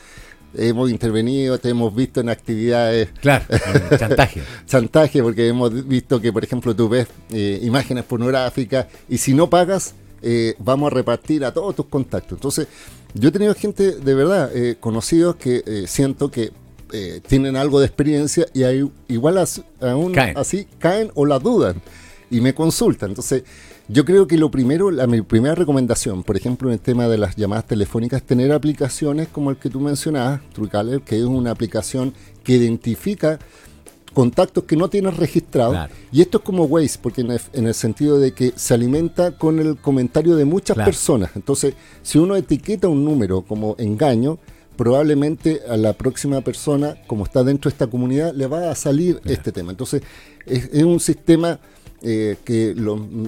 hemos 0.55 0.91
intervenido, 0.91 1.59
te 1.59 1.71
hemos 1.71 1.95
visto 1.95 2.21
en 2.21 2.29
actividades. 2.29 3.09
Claro, 3.21 3.45
chantaje. 3.99 4.43
chantaje, 4.67 5.23
porque 5.23 5.49
hemos 5.49 5.87
visto 5.87 6.21
que, 6.21 6.33
por 6.33 6.45
ejemplo, 6.45 6.75
tú 6.75 6.89
ves 6.89 7.09
eh, 7.31 7.59
imágenes 7.63 8.05
pornográficas 8.05 8.87
y 9.09 9.19
si 9.19 9.35
no 9.35 9.51
pagas, 9.51 9.95
eh, 10.23 10.55
vamos 10.59 10.93
a 10.93 10.95
repartir 10.95 11.45
a 11.45 11.53
todos 11.53 11.75
tus 11.75 11.87
contactos. 11.87 12.39
Entonces, 12.39 12.69
yo 13.15 13.29
he 13.29 13.33
tenido 13.33 13.55
gente 13.55 13.97
de 13.97 14.15
verdad, 14.15 14.51
eh, 14.55 14.77
conocidos 14.79 15.37
que 15.37 15.63
eh, 15.67 15.85
siento 15.87 16.31
que 16.31 16.51
tienen 17.27 17.57
algo 17.57 17.81
de 17.81 17.87
experiencia 17.87 18.47
y 18.53 18.65
hay, 18.65 18.87
igual 19.09 19.43
aún 19.81 20.19
así 20.37 20.67
caen 20.79 21.11
o 21.15 21.25
la 21.25 21.39
dudan 21.39 21.81
y 22.31 22.43
me 22.43 22.53
consultan. 22.55 23.09
Entonces, 23.13 23.45
Yo 23.89 24.05
creo 24.05 24.27
que 24.27 24.39
lo 24.39 24.51
primero, 24.51 24.91
la 24.91 25.07
mi 25.07 25.23
primera 25.23 25.55
recomendación, 25.55 26.23
por 26.23 26.37
ejemplo, 26.37 26.69
en 26.69 26.75
el 26.75 26.81
tema 26.81 27.09
de 27.09 27.19
las 27.19 27.37
llamadas 27.37 27.67
telefónicas, 27.67 28.23
tener 28.23 28.53
aplicaciones 28.53 29.29
como 29.29 29.51
el 29.51 29.57
que 29.57 29.69
tú 29.69 29.81
mencionabas, 29.81 30.41
Truecaller, 30.53 31.03
que 31.03 31.19
es 31.19 31.25
una 31.25 31.51
aplicación 31.51 32.15
que 32.45 32.55
identifica 32.55 33.39
contactos 34.13 34.65
que 34.65 34.77
no 34.77 34.89
tienes 34.89 35.17
registrados. 35.17 35.91
Y 36.11 36.21
esto 36.21 36.39
es 36.39 36.45
como 36.45 36.65
Waze, 36.65 36.99
porque 37.01 37.23
en 37.23 37.67
el, 37.67 37.75
sentido 37.75 38.19
de 38.19 38.33
que 38.33 38.53
se 38.57 38.75
alimenta 38.75 39.37
con 39.37 39.59
el 39.59 39.77
comentario 39.77 40.37
de 40.37 40.45
muchas 40.45 40.77
personas. 40.77 41.31
Entonces, 41.35 41.75
si 42.03 42.19
uno 42.19 42.37
etiqueta 42.37 42.89
un 42.89 43.05
número 43.05 43.43
como 43.43 43.77
engaño, 43.79 44.39
probablemente 44.77 45.61
a 45.69 45.77
la 45.77 45.93
próxima 45.93 46.41
persona, 46.41 46.97
como 47.07 47.25
está 47.25 47.45
dentro 47.45 47.69
de 47.69 47.75
esta 47.75 47.87
comunidad, 47.87 48.35
le 48.35 48.47
va 48.47 48.71
a 48.71 48.75
salir 48.75 49.21
este 49.25 49.53
tema. 49.53 49.71
Entonces, 49.71 50.03
es 50.47 50.83
un 50.83 51.01
sistema 51.01 51.61
eh, 52.05 52.37
que 52.45 52.75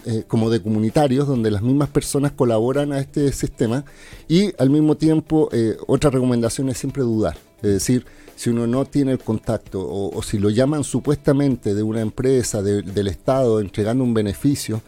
eh, 0.07 0.25
como 0.27 0.51
de 0.51 0.61
comunitarios, 0.61 1.29
donde 1.29 1.49
las 1.53 1.63
mismas 1.63 1.91
personas 1.91 2.33
colaboran 2.33 2.93
a 2.93 2.99
este 2.99 3.31
sistema 3.31 3.85
y 4.27 4.53
al 4.59 4.69
mismo 4.69 4.97
tiempo 4.97 5.49
eh, 5.53 5.77
otra 5.87 6.11
recomendación 6.11 6.69
es 6.71 6.79
siempre 6.79 7.05
dudar, 7.05 7.37
es 7.59 7.71
decir, 7.71 8.05
si 8.37 8.51
uno 8.51 8.67
no 8.67 8.85
tiene 8.85 9.13
el 9.13 9.19
contacto 9.19 9.81
o, 9.81 10.23
si 10.23 10.39
lo 10.39 10.51
llaman 10.51 10.85
supuestamente 10.85 11.75
de 11.75 11.83
una 11.83 12.01
empresa, 12.01 12.63
del 12.63 13.09
Estado, 13.09 13.61
entregando 13.61 14.05
un 14.05 14.15
beneficio, 14.15 14.83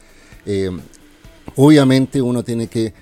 obviamente 1.56 2.20
uno 2.20 2.42
tiene 2.42 2.66
que 2.68 2.92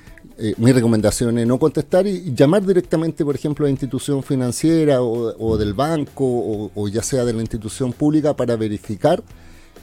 mi 0.59 0.73
recomendación 0.73 1.39
es 1.39 1.47
no 1.47 1.59
contestar 1.59 2.07
y 2.07 2.35
llamar 2.35 2.67
directamente, 2.67 3.25
por 3.25 3.37
ejemplo, 3.37 3.65
a 3.65 3.69
la 3.69 3.71
institución 3.71 4.23
financiera 4.23 5.01
o, 5.01 5.57
del 5.57 5.75
banco 5.75 6.71
o, 6.75 6.89
ya 6.89 7.03
sea 7.03 7.25
de 7.25 7.33
la 7.33 7.41
institución 7.41 7.93
pública 7.93 8.35
para 8.35 8.57
verificar 8.57 9.23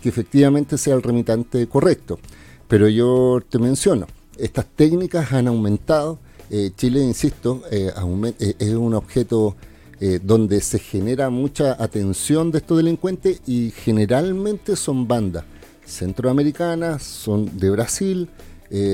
que 0.02 0.10
efectivamente 0.10 0.78
sea 0.78 0.96
el 0.96 1.04
remitante 1.04 1.68
correcto. 1.68 2.20
Pero 2.68 2.90
yo 2.90 3.40
te 3.48 3.60
menciono, 3.60 4.08
estas 4.38 4.66
técnicas 4.66 5.32
han 5.32 5.48
aumentado. 5.48 6.20
Eh, 6.50 6.72
Chile, 6.76 7.02
insisto, 7.02 7.62
eh, 7.72 7.92
eh, 8.40 8.56
es 8.60 8.74
un 8.74 8.94
objeto 8.94 9.56
donde 10.24 10.62
se 10.62 10.80
genera 10.80 11.30
mucha 11.30 11.82
atención 11.82 12.52
de 12.52 12.58
estos 12.58 12.78
delincuentes 12.78 13.42
y 13.46 13.72
generalmente 13.72 14.76
son 14.76 15.08
bandas 15.08 15.44
centroamericanas, 15.86 17.04
son 17.04 17.58
de 17.58 17.70
Brasil, 17.70 18.30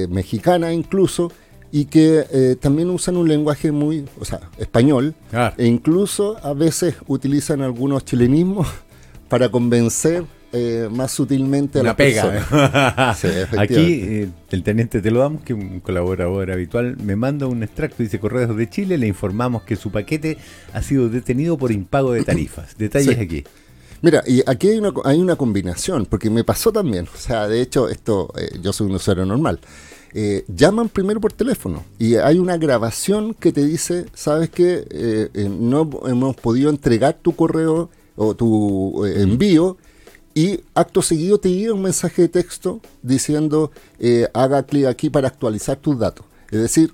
mexicanas 0.09 0.73
incluso, 0.73 1.31
y 1.71 1.85
que 1.85 2.57
también 2.59 2.89
usan 2.89 3.15
un 3.15 3.27
lenguaje 3.27 3.71
muy, 3.71 4.05
o 4.19 4.25
sea, 4.25 4.49
español, 4.57 5.15
e 5.57 5.65
incluso 5.65 6.37
a 6.43 6.53
veces 6.53 6.95
utilizan 7.07 7.61
algunos 7.61 8.03
chilenismos 8.03 8.67
para 9.29 9.49
convencer 9.49 10.25
eh, 10.57 10.89
más 10.89 11.11
sutilmente 11.11 11.79
a 11.79 11.83
la 11.83 11.95
pega. 11.95 12.45
Aquí 13.57 14.01
eh, 14.03 14.29
el 14.49 14.63
teniente 14.63 15.01
te 15.01 15.11
lo 15.11 15.19
damos, 15.19 15.43
que 15.43 15.53
es 15.53 15.59
un 15.59 15.79
colaborador 15.79 16.51
habitual, 16.51 16.97
me 16.97 17.15
manda 17.15 17.45
un 17.45 17.61
extracto, 17.63 18.01
dice 18.01 18.19
Correos 18.19 18.55
de 18.57 18.69
Chile, 18.69 18.97
le 18.97 19.07
informamos 19.07 19.63
que 19.63 19.75
su 19.75 19.91
paquete 19.91 20.37
ha 20.73 20.81
sido 20.81 21.09
detenido 21.09 21.57
por 21.57 21.71
impago 21.71 22.13
de 22.13 22.23
tarifas. 22.23 22.75
Detalles 22.77 23.19
aquí. 23.19 23.43
Mira, 24.01 24.23
y 24.25 24.41
aquí 24.45 24.69
hay 24.69 24.77
una, 24.77 24.91
hay 25.05 25.19
una 25.19 25.35
combinación, 25.35 26.05
porque 26.05 26.29
me 26.29 26.43
pasó 26.43 26.71
también, 26.71 27.07
o 27.13 27.17
sea, 27.17 27.47
de 27.47 27.61
hecho, 27.61 27.89
esto, 27.89 28.33
eh, 28.37 28.59
yo 28.61 28.73
soy 28.73 28.87
un 28.87 28.95
usuario 28.95 29.25
normal. 29.25 29.59
llaman 30.47 30.89
primero 30.89 31.21
por 31.21 31.33
teléfono 31.33 31.83
y 31.99 32.15
hay 32.15 32.39
una 32.39 32.57
grabación 32.57 33.35
que 33.35 33.51
te 33.51 33.63
dice, 33.63 34.05
sabes 34.15 34.49
que 34.49 35.29
no 35.49 35.87
hemos 36.07 36.35
podido 36.35 36.71
entregar 36.71 37.17
tu 37.21 37.35
correo 37.35 37.91
o 38.15 38.35
tu 38.35 39.05
envío 39.05 39.77
y 40.37 40.63
acto 40.75 41.01
seguido 41.01 41.39
te 41.39 41.51
llega 41.51 41.73
un 41.73 41.81
mensaje 41.81 42.21
de 42.21 42.27
texto 42.27 42.79
diciendo 43.01 43.71
eh, 43.97 44.27
haga 44.35 44.61
clic 44.61 44.85
aquí 44.85 45.09
para 45.09 45.29
actualizar 45.29 45.77
tus 45.77 45.97
datos. 45.97 46.27
Es 46.51 46.61
decir, 46.61 46.93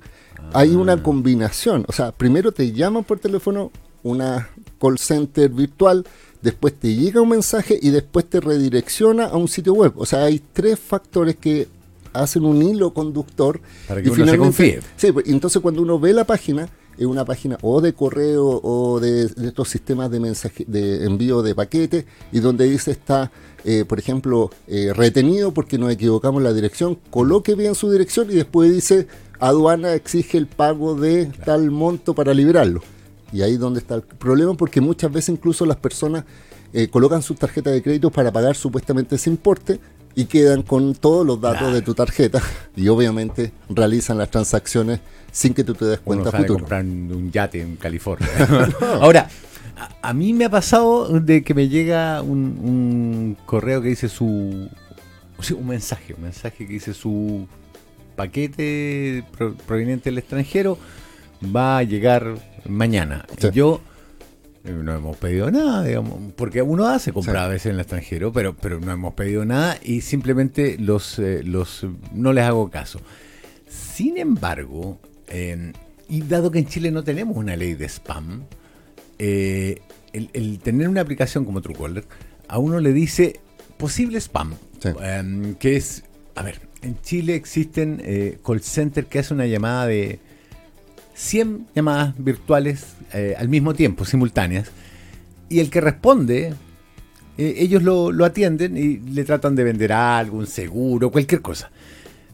hay 0.53 0.73
una 0.75 0.93
ah. 0.93 1.03
combinación. 1.03 1.83
O 1.89 1.91
sea, 1.91 2.13
primero 2.13 2.53
te 2.53 2.71
llaman 2.71 3.03
por 3.03 3.19
teléfono 3.19 3.69
una 4.01 4.47
call 4.79 4.97
center 4.97 5.49
virtual, 5.49 6.05
después 6.41 6.73
te 6.79 6.95
llega 6.95 7.19
un 7.19 7.27
mensaje 7.27 7.77
y 7.81 7.89
después 7.89 8.29
te 8.29 8.39
redirecciona 8.39 9.25
a 9.25 9.35
un 9.35 9.49
sitio 9.49 9.73
web. 9.73 9.91
O 9.97 10.05
sea, 10.05 10.23
hay 10.23 10.41
tres 10.53 10.79
factores 10.79 11.35
que 11.35 11.67
hacen 12.13 12.45
un 12.45 12.63
hilo 12.63 12.93
conductor. 12.93 13.59
Para 13.89 14.01
que 14.01 14.07
y 14.07 14.11
uno 14.13 14.25
se 14.25 14.37
confíe. 14.37 14.79
Sí, 14.95 15.11
pues, 15.11 15.27
entonces 15.27 15.61
cuando 15.61 15.81
uno 15.81 15.99
ve 15.99 16.13
la 16.13 16.23
página, 16.23 16.69
es 16.97 17.05
una 17.05 17.25
página 17.25 17.57
o 17.61 17.81
de 17.81 17.93
correo 17.93 18.61
o 18.63 18.99
de, 18.99 19.23
estos 19.23 19.69
sistemas 19.69 20.11
de 20.11 20.19
mensaje 20.19 20.65
de 20.67 21.05
envío 21.05 21.41
de 21.41 21.55
paquetes 21.55 22.05
y 22.31 22.39
donde 22.39 22.65
dice 22.65 22.91
está 22.91 23.31
eh, 23.65 23.85
por 23.87 23.99
ejemplo 23.99 24.51
eh, 24.67 24.91
retenido 24.93 25.53
porque 25.53 25.77
nos 25.77 25.91
equivocamos 25.91 26.41
la 26.43 26.53
dirección 26.53 26.97
coloque 27.09 27.55
bien 27.55 27.75
su 27.75 27.91
dirección 27.91 28.29
y 28.29 28.35
después 28.35 28.71
dice 28.71 29.07
aduana 29.39 29.93
exige 29.93 30.37
el 30.37 30.47
pago 30.47 30.95
de 30.95 31.25
tal 31.45 31.69
monto 31.69 32.13
para 32.13 32.33
liberarlo. 32.33 32.81
Y 33.33 33.41
ahí 33.41 33.53
es 33.53 33.59
donde 33.59 33.79
está 33.79 33.95
el 33.95 34.03
problema 34.03 34.53
porque 34.53 34.79
muchas 34.79 35.11
veces 35.11 35.29
incluso 35.29 35.65
las 35.65 35.77
personas 35.77 36.23
eh, 36.71 36.87
colocan 36.87 37.21
sus 37.21 37.37
tarjetas 37.37 37.73
de 37.73 37.81
crédito 37.81 38.09
para 38.09 38.31
pagar 38.31 38.55
supuestamente 38.55 39.15
ese 39.15 39.29
importe 39.29 39.79
y 40.15 40.25
quedan 40.25 40.61
con 40.61 40.93
todos 40.95 41.25
los 41.25 41.39
datos 41.41 41.73
de 41.73 41.81
tu 41.81 41.93
tarjeta 41.93 42.41
y 42.75 42.87
obviamente 42.87 43.51
realizan 43.69 44.17
las 44.17 44.29
transacciones 44.29 44.99
sin 45.31 45.53
que 45.53 45.63
tú 45.63 45.73
te 45.73 45.85
des 45.85 45.99
cuenta 45.99 46.29
Uno 46.29 46.37
futuro. 46.37 46.59
comprando 46.59 47.17
un 47.17 47.31
yate 47.31 47.61
en 47.61 47.75
California. 47.75 48.29
Ahora, 49.01 49.27
a, 50.01 50.13
mí 50.13 50.33
me 50.33 50.45
ha 50.45 50.49
pasado 50.49 51.19
de 51.19 51.43
que 51.43 51.53
me 51.53 51.67
llega 51.67 52.21
un, 52.21 53.37
correo 53.45 53.81
que 53.81 53.89
dice 53.89 54.09
su 54.09 54.69
un 55.57 55.67
mensaje, 55.67 56.13
un 56.13 56.23
mensaje 56.23 56.65
que 56.65 56.73
dice 56.73 56.93
su 56.93 57.47
paquete 58.15 59.25
proveniente 59.65 60.09
del 60.09 60.19
extranjero 60.19 60.77
va 61.43 61.79
a 61.79 61.83
llegar 61.83 62.35
mañana. 62.65 63.25
Yo 63.51 63.81
eh, 63.83 63.92
no 64.63 64.95
hemos 64.95 65.17
pedido 65.17 65.51
nada, 65.51 65.83
digamos, 65.83 66.33
porque 66.35 66.61
uno 66.61 66.87
hace 66.87 67.11
comprar 67.11 67.37
a 67.37 67.47
veces 67.47 67.67
en 67.67 67.73
el 67.73 67.81
extranjero, 67.81 68.31
pero, 68.31 68.55
pero 68.55 68.79
no 68.79 68.91
hemos 68.91 69.13
pedido 69.13 69.43
nada 69.43 69.77
y 69.83 70.01
simplemente 70.01 70.77
los, 70.79 71.19
eh, 71.19 71.43
los 71.43 71.85
no 72.13 72.31
les 72.31 72.45
hago 72.45 72.69
caso. 72.69 73.01
Sin 73.67 74.17
embargo, 74.17 74.99
y 76.07 76.21
dado 76.21 76.51
que 76.51 76.59
en 76.59 76.67
Chile 76.67 76.91
no 76.91 77.03
tenemos 77.03 77.35
una 77.35 77.55
ley 77.55 77.73
de 77.73 77.89
spam, 77.89 78.43
eh, 79.19 79.81
el, 80.13 80.59
tener 80.59 80.87
una 80.87 81.01
aplicación 81.01 81.43
como 81.43 81.61
Truecaller 81.61 82.05
a 82.47 82.59
uno 82.59 82.79
le 82.79 82.93
dice 82.93 83.39
posible 83.77 84.19
spam, 84.21 84.53
em, 85.01 85.55
que 85.55 85.75
es, 85.75 86.03
a 86.35 86.43
ver, 86.43 86.61
en 86.83 87.01
Chile 87.01 87.35
existen 87.35 88.01
call 88.45 88.61
centers 88.61 89.07
que 89.07 89.19
hacen 89.19 89.35
una 89.35 89.47
llamada 89.47 89.87
de 89.87 90.19
100 91.13 91.67
llamadas 91.75 92.15
virtuales 92.17 92.95
eh, 93.13 93.35
al 93.37 93.49
mismo 93.49 93.73
tiempo, 93.73 94.05
simultáneas, 94.05 94.71
y 95.49 95.59
el 95.59 95.69
que 95.69 95.81
responde, 95.81 96.53
eh, 97.37 97.55
ellos 97.57 97.83
lo, 97.83 98.25
atienden 98.25 98.77
y 98.77 98.97
le 98.97 99.23
tratan 99.23 99.55
de 99.55 99.63
vender 99.63 99.93
algo, 99.93 100.37
un 100.37 100.47
seguro, 100.47 101.11
cualquier 101.11 101.41
cosa. 101.41 101.71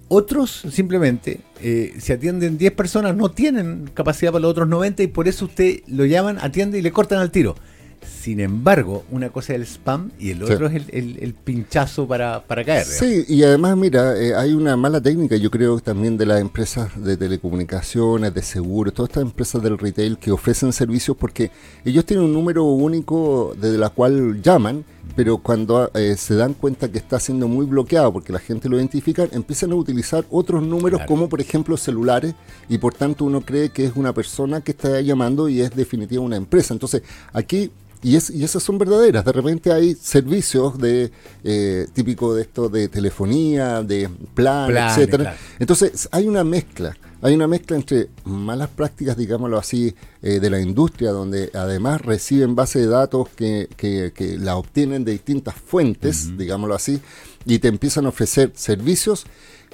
Otros 0.07 0.63
simplemente, 0.71 1.41
eh, 1.61 1.93
si 1.99 2.13
atienden 2.13 2.57
10 2.57 2.71
personas, 2.73 3.15
no 3.15 3.29
tienen 3.29 3.91
capacidad 3.93 4.31
para 4.31 4.41
los 4.41 4.51
otros 4.51 4.67
90 4.67 5.03
y 5.03 5.07
por 5.07 5.27
eso 5.27 5.45
usted 5.45 5.81
lo 5.87 6.05
llaman, 6.05 6.37
atiende 6.41 6.79
y 6.79 6.81
le 6.81 6.91
cortan 6.91 7.19
al 7.19 7.29
tiro. 7.31 7.55
Sin 8.01 8.39
embargo, 8.39 9.03
una 9.11 9.29
cosa 9.29 9.53
es 9.53 9.57
el 9.57 9.65
spam 9.65 10.11
y 10.19 10.31
el 10.31 10.43
otro 10.43 10.67
es 10.67 10.83
el, 10.91 11.33
pinchazo 11.33 12.07
para, 12.07 12.43
para 12.45 12.63
caer. 12.63 12.85
Sí, 12.85 13.25
y 13.27 13.43
además, 13.43 13.77
mira, 13.77 14.17
eh, 14.17 14.35
hay 14.35 14.53
una 14.53 14.75
mala 14.75 15.01
técnica, 15.01 15.35
yo 15.35 15.49
creo 15.49 15.79
también 15.79 16.17
de 16.17 16.25
las 16.25 16.41
empresas 16.41 16.89
de 17.01 17.17
telecomunicaciones, 17.17 18.33
de 18.33 18.41
seguros, 18.41 18.93
todas 18.93 19.09
estas 19.09 19.23
empresas 19.23 19.61
del 19.61 19.77
retail 19.77 20.17
que 20.17 20.31
ofrecen 20.31 20.73
servicios 20.73 21.15
porque 21.17 21.51
ellos 21.85 22.05
tienen 22.05 22.25
un 22.25 22.33
número 22.33 22.63
único 22.63 23.55
desde 23.59 23.77
la 23.77 23.89
cual 23.89 24.41
llaman, 24.41 24.83
pero 25.15 25.37
cuando 25.37 25.91
eh, 25.93 26.15
se 26.17 26.35
dan 26.35 26.53
cuenta 26.53 26.91
que 26.91 26.97
está 26.97 27.19
siendo 27.19 27.47
muy 27.47 27.65
bloqueado 27.65 28.13
porque 28.13 28.33
la 28.33 28.39
gente 28.39 28.69
lo 28.69 28.77
identifica, 28.77 29.27
empiezan 29.31 29.71
a 29.71 29.75
utilizar 29.75 30.25
otros 30.29 30.63
números 30.63 31.01
como 31.07 31.29
por 31.29 31.41
ejemplo 31.41 31.77
celulares 31.77 32.35
y 32.67 32.77
por 32.77 32.93
tanto 32.93 33.25
uno 33.25 33.41
cree 33.41 33.69
que 33.69 33.85
es 33.85 33.93
una 33.95 34.13
persona 34.13 34.61
que 34.61 34.71
está 34.71 35.01
llamando 35.01 35.49
y 35.49 35.61
es 35.61 35.75
definitiva 35.75 36.21
una 36.21 36.37
empresa. 36.37 36.73
Entonces, 36.73 37.03
aquí 37.33 37.71
y, 38.01 38.15
es, 38.15 38.29
y 38.29 38.43
esas 38.43 38.63
son 38.63 38.77
verdaderas. 38.77 39.25
De 39.25 39.31
repente 39.31 39.71
hay 39.71 39.95
servicios 39.95 40.77
de 40.77 41.11
eh, 41.43 41.87
típico 41.93 42.33
de 42.33 42.43
esto 42.43 42.69
de 42.69 42.87
telefonía, 42.87 43.83
de 43.83 44.09
plan, 44.33 44.75
etcétera. 44.75 45.35
Entonces 45.59 46.07
hay 46.11 46.27
una 46.27 46.43
mezcla, 46.43 46.95
hay 47.21 47.35
una 47.35 47.47
mezcla 47.47 47.75
entre 47.75 48.09
malas 48.23 48.69
prácticas, 48.69 49.17
digámoslo 49.17 49.57
así, 49.57 49.93
eh, 50.21 50.39
de 50.39 50.49
la 50.49 50.61
industria, 50.61 51.11
donde 51.11 51.51
además 51.53 52.01
reciben 52.01 52.55
base 52.55 52.79
de 52.79 52.87
datos 52.87 53.27
que, 53.35 53.67
que, 53.75 54.37
la 54.39 54.55
obtienen 54.55 55.03
de 55.03 55.11
distintas 55.11 55.55
fuentes, 55.55 56.37
digámoslo 56.37 56.75
así, 56.75 57.01
y 57.45 57.59
te 57.59 57.67
empiezan 57.67 58.05
a 58.05 58.09
ofrecer 58.09 58.53
servicios 58.55 59.25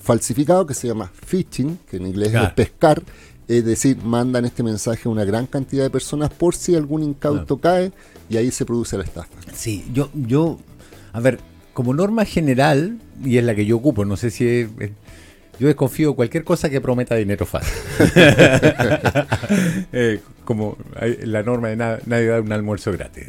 falsificado 0.00 0.66
que 0.66 0.74
se 0.74 0.88
llama 0.88 1.10
phishing, 1.26 1.78
que 1.88 1.96
en 1.96 2.06
inglés 2.06 2.34
es 2.34 2.52
pescar, 2.52 3.02
es 3.48 3.64
decir, 3.64 3.98
mandan 4.02 4.44
este 4.44 4.62
mensaje 4.62 5.08
a 5.08 5.12
una 5.12 5.24
gran 5.24 5.46
cantidad 5.46 5.82
de 5.82 5.90
personas 5.90 6.30
por 6.30 6.54
si 6.54 6.74
algún 6.74 7.02
incauto 7.02 7.58
cae 7.58 7.92
y 8.30 8.36
ahí 8.36 8.50
se 8.50 8.64
produce 8.64 8.96
la 8.96 9.04
estafa. 9.04 9.28
Sí, 9.54 9.84
yo, 9.92 10.08
yo, 10.14 10.58
a 11.12 11.20
ver, 11.20 11.40
como 11.72 11.94
norma 11.94 12.24
general, 12.24 12.98
y 13.24 13.38
es 13.38 13.44
la 13.44 13.54
que 13.54 13.66
yo 13.66 13.76
ocupo, 13.76 14.04
no 14.04 14.16
sé 14.16 14.30
si 14.30 14.68
yo 15.58 15.66
desconfío 15.68 16.10
de 16.10 16.16
cualquier 16.16 16.44
cosa 16.44 16.70
que 16.70 16.80
prometa 16.80 17.14
dinero 17.14 17.46
fácil. 17.46 17.72
Eh, 19.92 20.20
como 20.44 20.76
la 21.22 21.42
norma 21.42 21.68
de 21.68 21.76
nadie 21.76 22.26
da 22.26 22.40
un 22.40 22.52
almuerzo 22.52 22.90
gratis. 22.92 23.26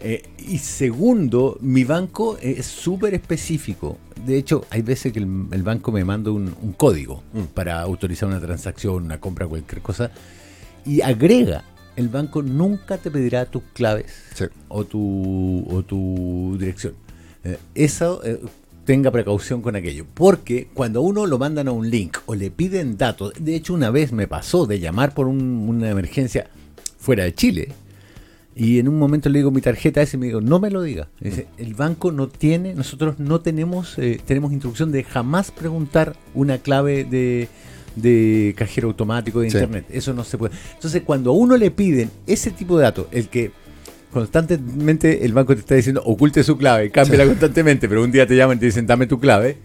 Eh, 0.00 0.22
y 0.38 0.58
segundo, 0.58 1.58
mi 1.60 1.84
banco 1.84 2.38
es 2.40 2.66
súper 2.66 3.14
específico. 3.14 3.98
De 4.24 4.38
hecho, 4.38 4.64
hay 4.70 4.82
veces 4.82 5.12
que 5.12 5.18
el, 5.18 5.62
banco 5.62 5.92
me 5.92 6.04
manda 6.04 6.30
un, 6.30 6.74
código 6.76 7.22
mm. 7.32 7.42
para 7.54 7.80
autorizar 7.80 8.28
una 8.28 8.40
transacción, 8.40 9.04
una 9.04 9.20
compra, 9.20 9.46
cualquier 9.46 9.82
cosa, 9.82 10.10
y 10.86 11.02
agrega. 11.02 11.64
El 11.96 12.08
banco 12.08 12.42
nunca 12.42 12.98
te 12.98 13.10
pedirá 13.10 13.44
tus 13.46 13.62
claves 13.72 14.12
o, 14.68 14.84
tu, 14.84 15.66
o 15.68 15.82
tu 15.82 16.56
dirección. 16.58 16.94
Eh, 17.44 17.58
eso, 17.74 18.20
eh, 18.24 18.40
tenga 18.84 19.10
precaución 19.10 19.62
con 19.62 19.76
aquello. 19.76 20.06
Porque 20.14 20.68
cuando 20.72 21.02
uno 21.02 21.26
lo 21.26 21.38
mandan 21.38 21.68
a 21.68 21.72
un 21.72 21.90
link 21.90 22.18
o 22.26 22.34
le 22.34 22.50
piden 22.50 22.96
datos, 22.96 23.32
de 23.38 23.54
hecho 23.54 23.74
una 23.74 23.90
vez 23.90 24.12
me 24.12 24.26
pasó 24.26 24.66
de 24.66 24.80
llamar 24.80 25.14
por 25.14 25.26
una 25.26 25.90
emergencia 25.90 26.48
fuera 26.98 27.24
de 27.24 27.34
Chile, 27.34 27.68
y 28.58 28.80
en 28.80 28.88
un 28.88 28.98
momento 28.98 29.28
le 29.28 29.38
digo 29.38 29.52
mi 29.52 29.60
tarjeta 29.60 30.00
a 30.00 30.02
ese 30.02 30.16
y 30.16 30.20
me 30.20 30.26
digo, 30.26 30.40
no 30.40 30.58
me 30.58 30.68
lo 30.68 30.82
diga. 30.82 31.08
Dice, 31.20 31.46
el 31.58 31.74
banco 31.74 32.10
no 32.10 32.26
tiene, 32.26 32.74
nosotros 32.74 33.20
no 33.20 33.40
tenemos, 33.40 33.96
eh, 33.98 34.20
tenemos 34.26 34.52
instrucción 34.52 34.90
de 34.90 35.04
jamás 35.04 35.52
preguntar 35.52 36.16
una 36.34 36.58
clave 36.58 37.04
de, 37.04 38.54
cajero 38.56 38.88
automático 38.88 39.40
de 39.40 39.46
internet. 39.46 39.86
Eso 39.90 40.12
no 40.12 40.24
se 40.24 40.38
puede. 40.38 40.56
Entonces, 40.74 41.02
cuando 41.04 41.30
a 41.30 41.34
uno 41.34 41.56
le 41.56 41.70
piden 41.70 42.10
ese 42.26 42.50
tipo 42.50 42.76
de 42.76 42.82
datos, 42.82 43.06
el 43.12 43.28
que 43.28 43.52
constantemente 44.12 45.24
el 45.24 45.32
banco 45.32 45.54
te 45.54 45.60
está 45.60 45.74
diciendo 45.74 46.02
oculte 46.04 46.42
su 46.42 46.56
clave, 46.56 46.90
cámbiala 46.90 47.26
constantemente, 47.26 47.88
pero 47.88 48.02
un 48.02 48.10
día 48.10 48.26
te 48.26 48.36
llaman 48.36 48.56
y 48.56 48.60
te 48.60 48.66
dicen 48.66 48.86
dame 48.86 49.06
tu 49.06 49.20
clave, 49.20 49.58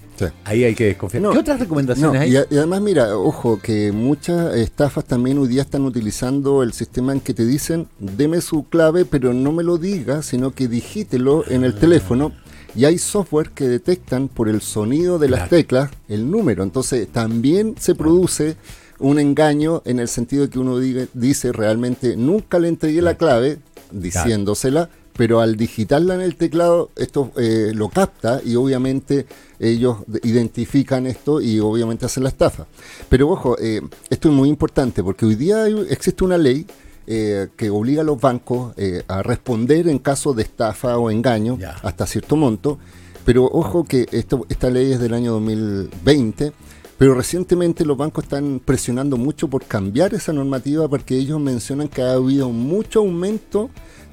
ahí 0.44 0.64
hay 0.64 0.76
que 0.76 0.86
desconfiar. 0.86 1.24
¿Qué 1.32 1.38
otras 1.38 1.60
recomendaciones 1.60 2.22
hay? 2.22 2.34
Y, 2.34 2.58
además, 2.58 2.82
mira, 2.82 3.18
ojo, 3.18 3.60
que 3.60 3.92
muchas 3.92 4.56
estafas 4.56 5.06
también 5.06 5.38
hoy 5.38 5.48
día 5.48 5.62
están 5.62 5.84
utilizando 5.84 6.64
el 6.64 6.74
sistema 6.74 7.14
en 7.14 7.20
que 7.20 7.34
te 7.34 7.46
dicen 7.46 7.88
deme 8.00 8.42
su 8.42 8.68
clave, 8.68 9.06
pero 9.06 9.34
no 9.34 9.52
me 9.52 9.64
lo 9.64 9.78
diga, 9.78 10.22
sino 10.22 10.52
que 10.52 10.68
digítelo 10.68 11.44
en 11.50 11.64
el 11.64 11.74
ah. 11.76 11.80
teléfono. 11.80 12.32
Y 12.76 12.86
hay 12.86 12.98
software 12.98 13.52
que 13.52 13.68
detectan 13.68 14.28
por 14.28 14.50
el 14.50 14.62
sonido 14.62 15.20
de 15.20 15.30
las 15.30 15.48
teclas 15.48 15.92
el 16.08 16.32
número. 16.32 16.64
Entonces 16.64 17.08
también 17.08 17.76
se 17.80 17.94
produce 17.94 18.56
un 18.98 19.20
engaño 19.20 19.84
en 19.86 20.00
el 20.00 20.08
sentido 20.08 20.44
de 20.44 20.50
que 20.50 20.60
uno 20.60 20.80
dice 20.80 21.52
realmente 21.52 22.16
nunca 22.16 22.58
le 22.58 22.70
entregué 22.70 23.02
la 23.02 23.16
clave, 23.16 23.60
diciéndosela, 23.94 24.90
pero 25.16 25.40
al 25.40 25.56
digitarla 25.56 26.16
en 26.16 26.22
el 26.22 26.36
teclado 26.36 26.90
esto 26.96 27.32
eh, 27.38 27.72
lo 27.74 27.90
capta 27.90 28.42
y 28.44 28.56
obviamente 28.56 29.28
ellos 29.60 29.98
identifican 30.24 31.06
esto 31.06 31.40
y 31.40 31.60
obviamente 31.60 32.06
hacen 32.06 32.24
la 32.24 32.30
estafa. 32.30 32.66
Pero 33.10 33.30
ojo, 33.30 33.58
eh, 33.60 33.82
esto 34.10 34.30
es 34.30 34.34
muy 34.34 34.50
importante 34.50 35.04
porque 35.04 35.26
hoy 35.26 35.36
día 35.36 35.68
existe 35.90 36.24
una 36.24 36.38
ley 36.38 36.66
eh, 37.06 37.50
que 37.56 37.70
obliga 37.70 38.02
a 38.02 38.06
los 38.06 38.20
bancos 38.20 38.74
a 39.08 39.24
responder 39.24 39.88
en 39.88 40.00
caso 40.00 40.34
de 40.34 40.44
estafa 40.44 40.98
o 40.98 41.12
engaño 41.12 41.58
hasta 41.84 42.08
cierto 42.08 42.36
monto. 42.36 42.80
Pero 43.26 43.46
ojo 43.46 43.86
que 43.86 44.08
esto, 44.12 44.46
esta 44.50 44.70
ley 44.70 44.92
es 44.92 45.00
del 45.00 45.14
año 45.14 45.32
2020 45.34 46.52
pero 46.98 47.16
recientemente 47.16 47.86
los 47.86 47.98
bancos 47.98 48.26
están 48.26 48.62
presionando 48.64 49.18
mucho 49.18 49.48
por 49.48 49.66
cambiar 49.66 50.14
esa 50.14 50.34
normativa 50.34 50.88
porque 50.88 51.18
ellos 51.18 51.40
mencionan 51.40 51.88
que 51.88 52.02
ha 52.02 52.14
habido 52.14 52.50
mucho 52.50 53.00
aumento 53.00 53.70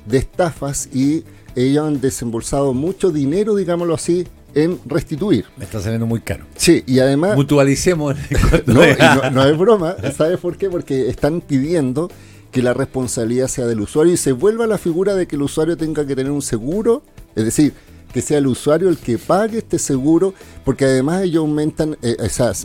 de 0.06 0.18
estafas 0.18 0.88
y 0.92 1.24
ellos 1.56 1.86
han 1.86 2.00
desembolsado 2.00 2.72
mucho 2.74 3.10
dinero, 3.10 3.54
digámoslo 3.54 3.94
así, 3.94 4.26
en 4.54 4.78
restituir. 4.86 5.44
Me 5.56 5.64
está 5.64 5.80
saliendo 5.80 6.06
muy 6.06 6.20
caro. 6.20 6.44
Sí, 6.56 6.82
y 6.86 6.98
además... 6.98 7.36
Mutualicemos. 7.36 8.16
no, 8.66 9.30
no, 9.30 9.44
es 9.44 9.58
broma. 9.58 9.96
¿Sabes 10.16 10.38
por 10.38 10.56
qué? 10.56 10.68
Porque 10.68 11.08
están 11.08 11.40
pidiendo 11.40 12.10
que 12.50 12.62
la 12.62 12.74
responsabilidad 12.74 13.48
sea 13.48 13.66
del 13.66 13.80
usuario 13.80 14.12
y 14.12 14.16
se 14.16 14.32
vuelva 14.32 14.66
la 14.66 14.78
figura 14.78 15.14
de 15.14 15.26
que 15.26 15.36
el 15.36 15.42
usuario 15.42 15.76
tenga 15.76 16.06
que 16.06 16.16
tener 16.16 16.32
un 16.32 16.42
seguro. 16.42 17.02
Es 17.36 17.44
decir, 17.44 17.74
que 18.12 18.22
sea 18.22 18.38
el 18.38 18.46
usuario 18.46 18.88
el 18.88 18.98
que 18.98 19.18
pague 19.18 19.58
este 19.58 19.78
seguro, 19.78 20.34
porque 20.64 20.84
además 20.84 21.22
ellos 21.22 21.40
aumentan, 21.40 21.96
eh, 22.02 22.16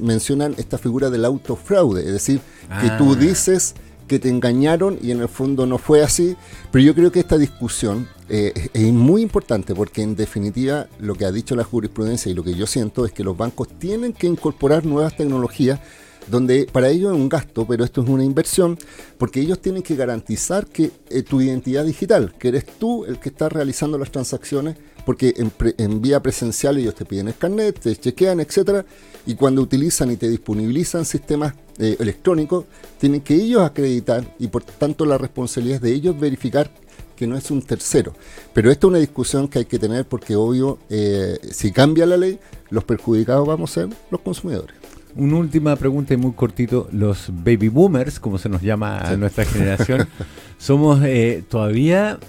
mencionan 0.02 0.56
esta 0.58 0.78
figura 0.78 1.10
del 1.10 1.26
autofraude, 1.26 2.02
es 2.02 2.12
decir, 2.12 2.42
que 2.82 2.90
tú 2.98 3.14
ah. 3.14 3.16
dices 3.16 3.76
que 4.08 4.20
te 4.20 4.30
engañaron 4.30 5.00
y 5.02 5.12
en 5.12 5.22
el 5.22 5.28
fondo 5.28 5.66
no 5.66 5.78
fue 5.78 6.04
así, 6.04 6.36
pero 6.72 6.84
yo 6.84 6.94
creo 6.94 7.12
que 7.12 7.20
esta 7.20 7.38
discusión 7.38 8.08
eh, 8.30 8.70
es 8.74 8.94
muy 8.94 9.22
importante 9.22 9.74
porque 9.74 10.02
en 10.02 10.16
definitiva 10.16 10.88
lo 11.00 11.16
que 11.16 11.26
ha 11.26 11.32
dicho 11.32 11.56
la 11.56 11.64
jurisprudencia 11.64 12.32
y 12.32 12.36
lo 12.36 12.44
que 12.44 12.56
yo 12.56 12.68
siento 12.68 13.06
es 13.06 13.12
que 13.12 13.24
los 13.24 13.38
bancos 13.38 13.68
tienen 13.80 14.14
que 14.14 14.28
incorporar 14.28 14.86
nuevas 14.86 15.16
tecnologías 15.18 15.80
donde 16.28 16.68
para 16.72 16.90
ellos 16.90 17.14
es 17.14 17.20
un 17.20 17.30
gasto, 17.30 17.66
pero 17.68 17.84
esto 17.84 18.02
es 18.02 18.10
una 18.10 18.24
inversión, 18.24 18.78
porque 19.18 19.40
ellos 19.40 19.60
tienen 19.60 19.84
que 19.84 19.96
garantizar 19.96 20.66
que 20.66 20.92
eh, 21.10 21.24
tu 21.24 21.42
identidad 21.42 21.86
digital, 21.86 22.34
que 22.38 22.48
eres 22.50 22.66
tú 22.66 23.06
el 23.06 23.20
que 23.20 23.30
está 23.30 23.50
realizando 23.50 23.98
las 23.98 24.12
transacciones, 24.12 24.76
porque 25.06 25.34
en, 25.78 26.02
vía 26.02 26.22
presencial 26.22 26.78
ellos 26.78 26.96
te 26.96 27.06
piden 27.06 27.28
el 27.28 27.36
carnet, 27.36 27.80
te 27.80 27.96
chequean, 27.96 28.40
etcétera, 28.40 28.86
y 29.26 29.36
cuando 29.36 29.62
utilizan 29.62 30.12
y 30.12 30.18
te 30.18 30.30
disponibilizan 30.30 31.06
sistemas 31.06 31.54
eh, 31.78 31.96
electrónicos, 32.00 32.66
tienen 33.00 33.22
que 33.22 33.36
ellos 33.36 33.62
acreditar 33.62 34.36
y 34.40 34.48
por 34.48 34.64
tanto 34.64 35.06
la 35.06 35.18
responsabilidad 35.18 35.78
es 35.78 35.82
de 35.82 35.94
ellos 35.94 36.20
verificar 36.20 36.72
que 37.16 37.28
no 37.28 37.38
es 37.38 37.50
un 37.52 37.62
tercero. 37.62 38.14
Pero 38.54 38.72
esta 38.72 38.88
es 38.88 38.90
una 38.90 39.00
discusión 39.00 39.48
que 39.48 39.60
hay 39.60 39.66
que 39.66 39.80
tener 39.80 40.06
porque 40.06 40.36
obvio, 40.36 40.80
eh, 40.90 41.38
si 41.52 41.72
cambia 41.72 42.06
la 42.06 42.18
ley, 42.18 42.40
los 42.70 42.84
perjudicados 42.84 43.48
vamos 43.48 43.72
a 43.72 43.74
ser 43.74 43.90
los 44.12 44.22
consumidores. 44.22 44.76
Una 45.16 45.38
última 45.38 45.76
pregunta 45.78 46.14
y 46.14 46.18
muy 46.18 46.34
cortito. 46.34 46.90
Los 46.92 47.30
baby 47.30 47.70
boomers, 47.70 48.20
como 48.20 48.38
se 48.38 48.50
nos 48.50 48.62
llama 48.62 49.00
a 49.00 49.16
nuestra 49.16 49.46
generación, 49.46 50.10
somos 50.58 51.02
eh, 51.04 51.42
todavía, 51.48 52.20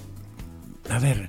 a 0.89 0.99
ver, 1.01 1.29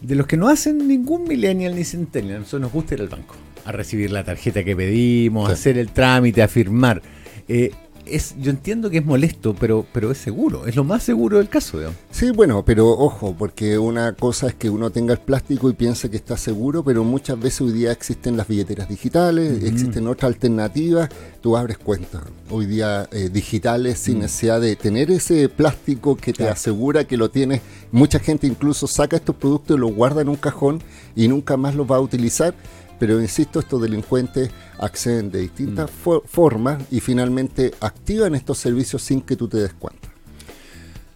de 0.00 0.14
los 0.14 0.26
que 0.26 0.36
no 0.36 0.48
hacen 0.48 0.86
ningún 0.88 1.24
millennial 1.24 1.74
ni 1.74 1.84
centennial. 1.84 2.40
Nosotros 2.40 2.62
nos 2.62 2.72
gusta 2.72 2.94
ir 2.94 3.00
al 3.00 3.08
banco 3.08 3.34
a 3.64 3.72
recibir 3.72 4.12
la 4.12 4.24
tarjeta 4.24 4.62
que 4.62 4.76
pedimos, 4.76 5.50
hacer 5.50 5.76
el 5.76 5.90
trámite, 5.90 6.42
a 6.42 6.48
firmar. 6.48 7.02
Eh, 7.48 7.72
es, 8.06 8.34
yo 8.38 8.50
entiendo 8.50 8.90
que 8.90 8.98
es 8.98 9.04
molesto, 9.04 9.54
pero, 9.54 9.86
pero 9.92 10.10
es 10.10 10.18
seguro, 10.18 10.66
es 10.66 10.76
lo 10.76 10.84
más 10.84 11.02
seguro 11.02 11.38
del 11.38 11.48
caso. 11.48 11.78
Sí, 12.10 12.30
bueno, 12.30 12.64
pero 12.64 12.88
ojo, 12.88 13.34
porque 13.38 13.78
una 13.78 14.12
cosa 14.12 14.48
es 14.48 14.54
que 14.54 14.70
uno 14.70 14.90
tenga 14.90 15.12
el 15.12 15.20
plástico 15.20 15.68
y 15.68 15.74
piense 15.74 16.10
que 16.10 16.16
está 16.16 16.36
seguro, 16.36 16.82
pero 16.82 17.04
muchas 17.04 17.38
veces 17.38 17.60
hoy 17.62 17.72
día 17.72 17.92
existen 17.92 18.36
las 18.36 18.48
billeteras 18.48 18.88
digitales, 18.88 19.62
existen 19.64 20.06
otras 20.06 20.32
alternativas, 20.32 21.10
tú 21.40 21.56
abres 21.56 21.78
cuentas 21.78 22.22
hoy 22.50 22.66
día 22.66 23.08
eh, 23.12 23.28
digitales 23.28 23.98
sin 23.98 24.18
mm. 24.18 24.20
necesidad 24.20 24.60
de 24.60 24.76
tener 24.76 25.10
ese 25.10 25.48
plástico 25.48 26.16
que 26.16 26.32
te 26.32 26.48
asegura 26.48 27.04
que 27.04 27.16
lo 27.16 27.30
tienes. 27.30 27.60
Mucha 27.92 28.18
gente 28.18 28.46
incluso 28.46 28.86
saca 28.86 29.16
estos 29.16 29.36
productos 29.36 29.76
y 29.76 29.80
los 29.80 29.94
guarda 29.94 30.22
en 30.22 30.28
un 30.28 30.36
cajón 30.36 30.82
y 31.14 31.28
nunca 31.28 31.56
más 31.56 31.74
los 31.74 31.90
va 31.90 31.96
a 31.96 32.00
utilizar 32.00 32.54
pero 32.98 33.20
insisto, 33.20 33.60
estos 33.60 33.82
delincuentes 33.82 34.50
acceden 34.78 35.30
de 35.30 35.40
distintas 35.40 35.90
formas 35.90 36.82
y 36.90 37.00
finalmente 37.00 37.72
activan 37.80 38.34
estos 38.34 38.58
servicios 38.58 39.02
sin 39.02 39.20
que 39.20 39.36
tú 39.36 39.48
te 39.48 39.58
des 39.58 39.72
cuenta. 39.74 40.08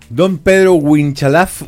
Don 0.09 0.39
Pedro 0.39 0.75
Winchalaf, 0.75 1.63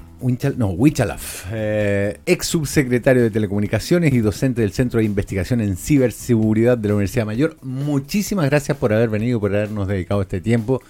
no, 0.56 0.70
Winchalaf, 0.70 1.46
eh, 1.52 2.18
ex 2.26 2.46
subsecretario 2.46 3.22
de 3.22 3.30
Telecomunicaciones 3.30 4.12
y 4.12 4.18
docente 4.18 4.62
del 4.62 4.72
Centro 4.72 4.98
de 4.98 5.04
Investigación 5.04 5.60
en 5.60 5.76
Ciberseguridad 5.76 6.76
de 6.76 6.88
la 6.88 6.94
Universidad 6.94 7.24
Mayor, 7.24 7.56
muchísimas 7.62 8.46
gracias 8.46 8.76
por 8.76 8.92
haber 8.92 9.10
venido, 9.10 9.38
por 9.38 9.54
habernos 9.54 9.86
dedicado 9.86 10.22
este 10.22 10.40
tiempo 10.40 10.82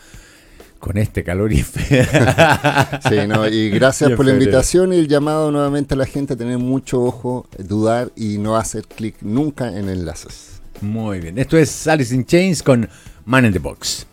con 0.82 0.98
este 0.98 1.22
calor 1.22 1.52
y 1.52 1.62
Sí, 1.62 3.16
no, 3.28 3.46
y 3.46 3.70
gracias 3.70 4.10
por 4.12 4.26
la 4.26 4.32
invitación 4.32 4.92
y 4.92 4.96
el 4.96 5.06
llamado 5.06 5.52
nuevamente 5.52 5.94
a 5.94 5.96
la 5.96 6.06
gente 6.06 6.32
a 6.32 6.36
tener 6.36 6.58
mucho 6.58 7.00
ojo, 7.04 7.46
dudar 7.56 8.10
y 8.16 8.38
no 8.38 8.56
hacer 8.56 8.82
clic 8.88 9.14
nunca 9.20 9.68
en 9.68 9.88
enlaces. 9.88 10.60
Muy 10.80 11.20
bien, 11.20 11.38
esto 11.38 11.56
es 11.56 11.86
Alice 11.86 12.12
in 12.12 12.26
Chains 12.26 12.64
con 12.64 12.88
Man 13.24 13.44
in 13.44 13.52
the 13.52 13.60
Box. 13.60 14.08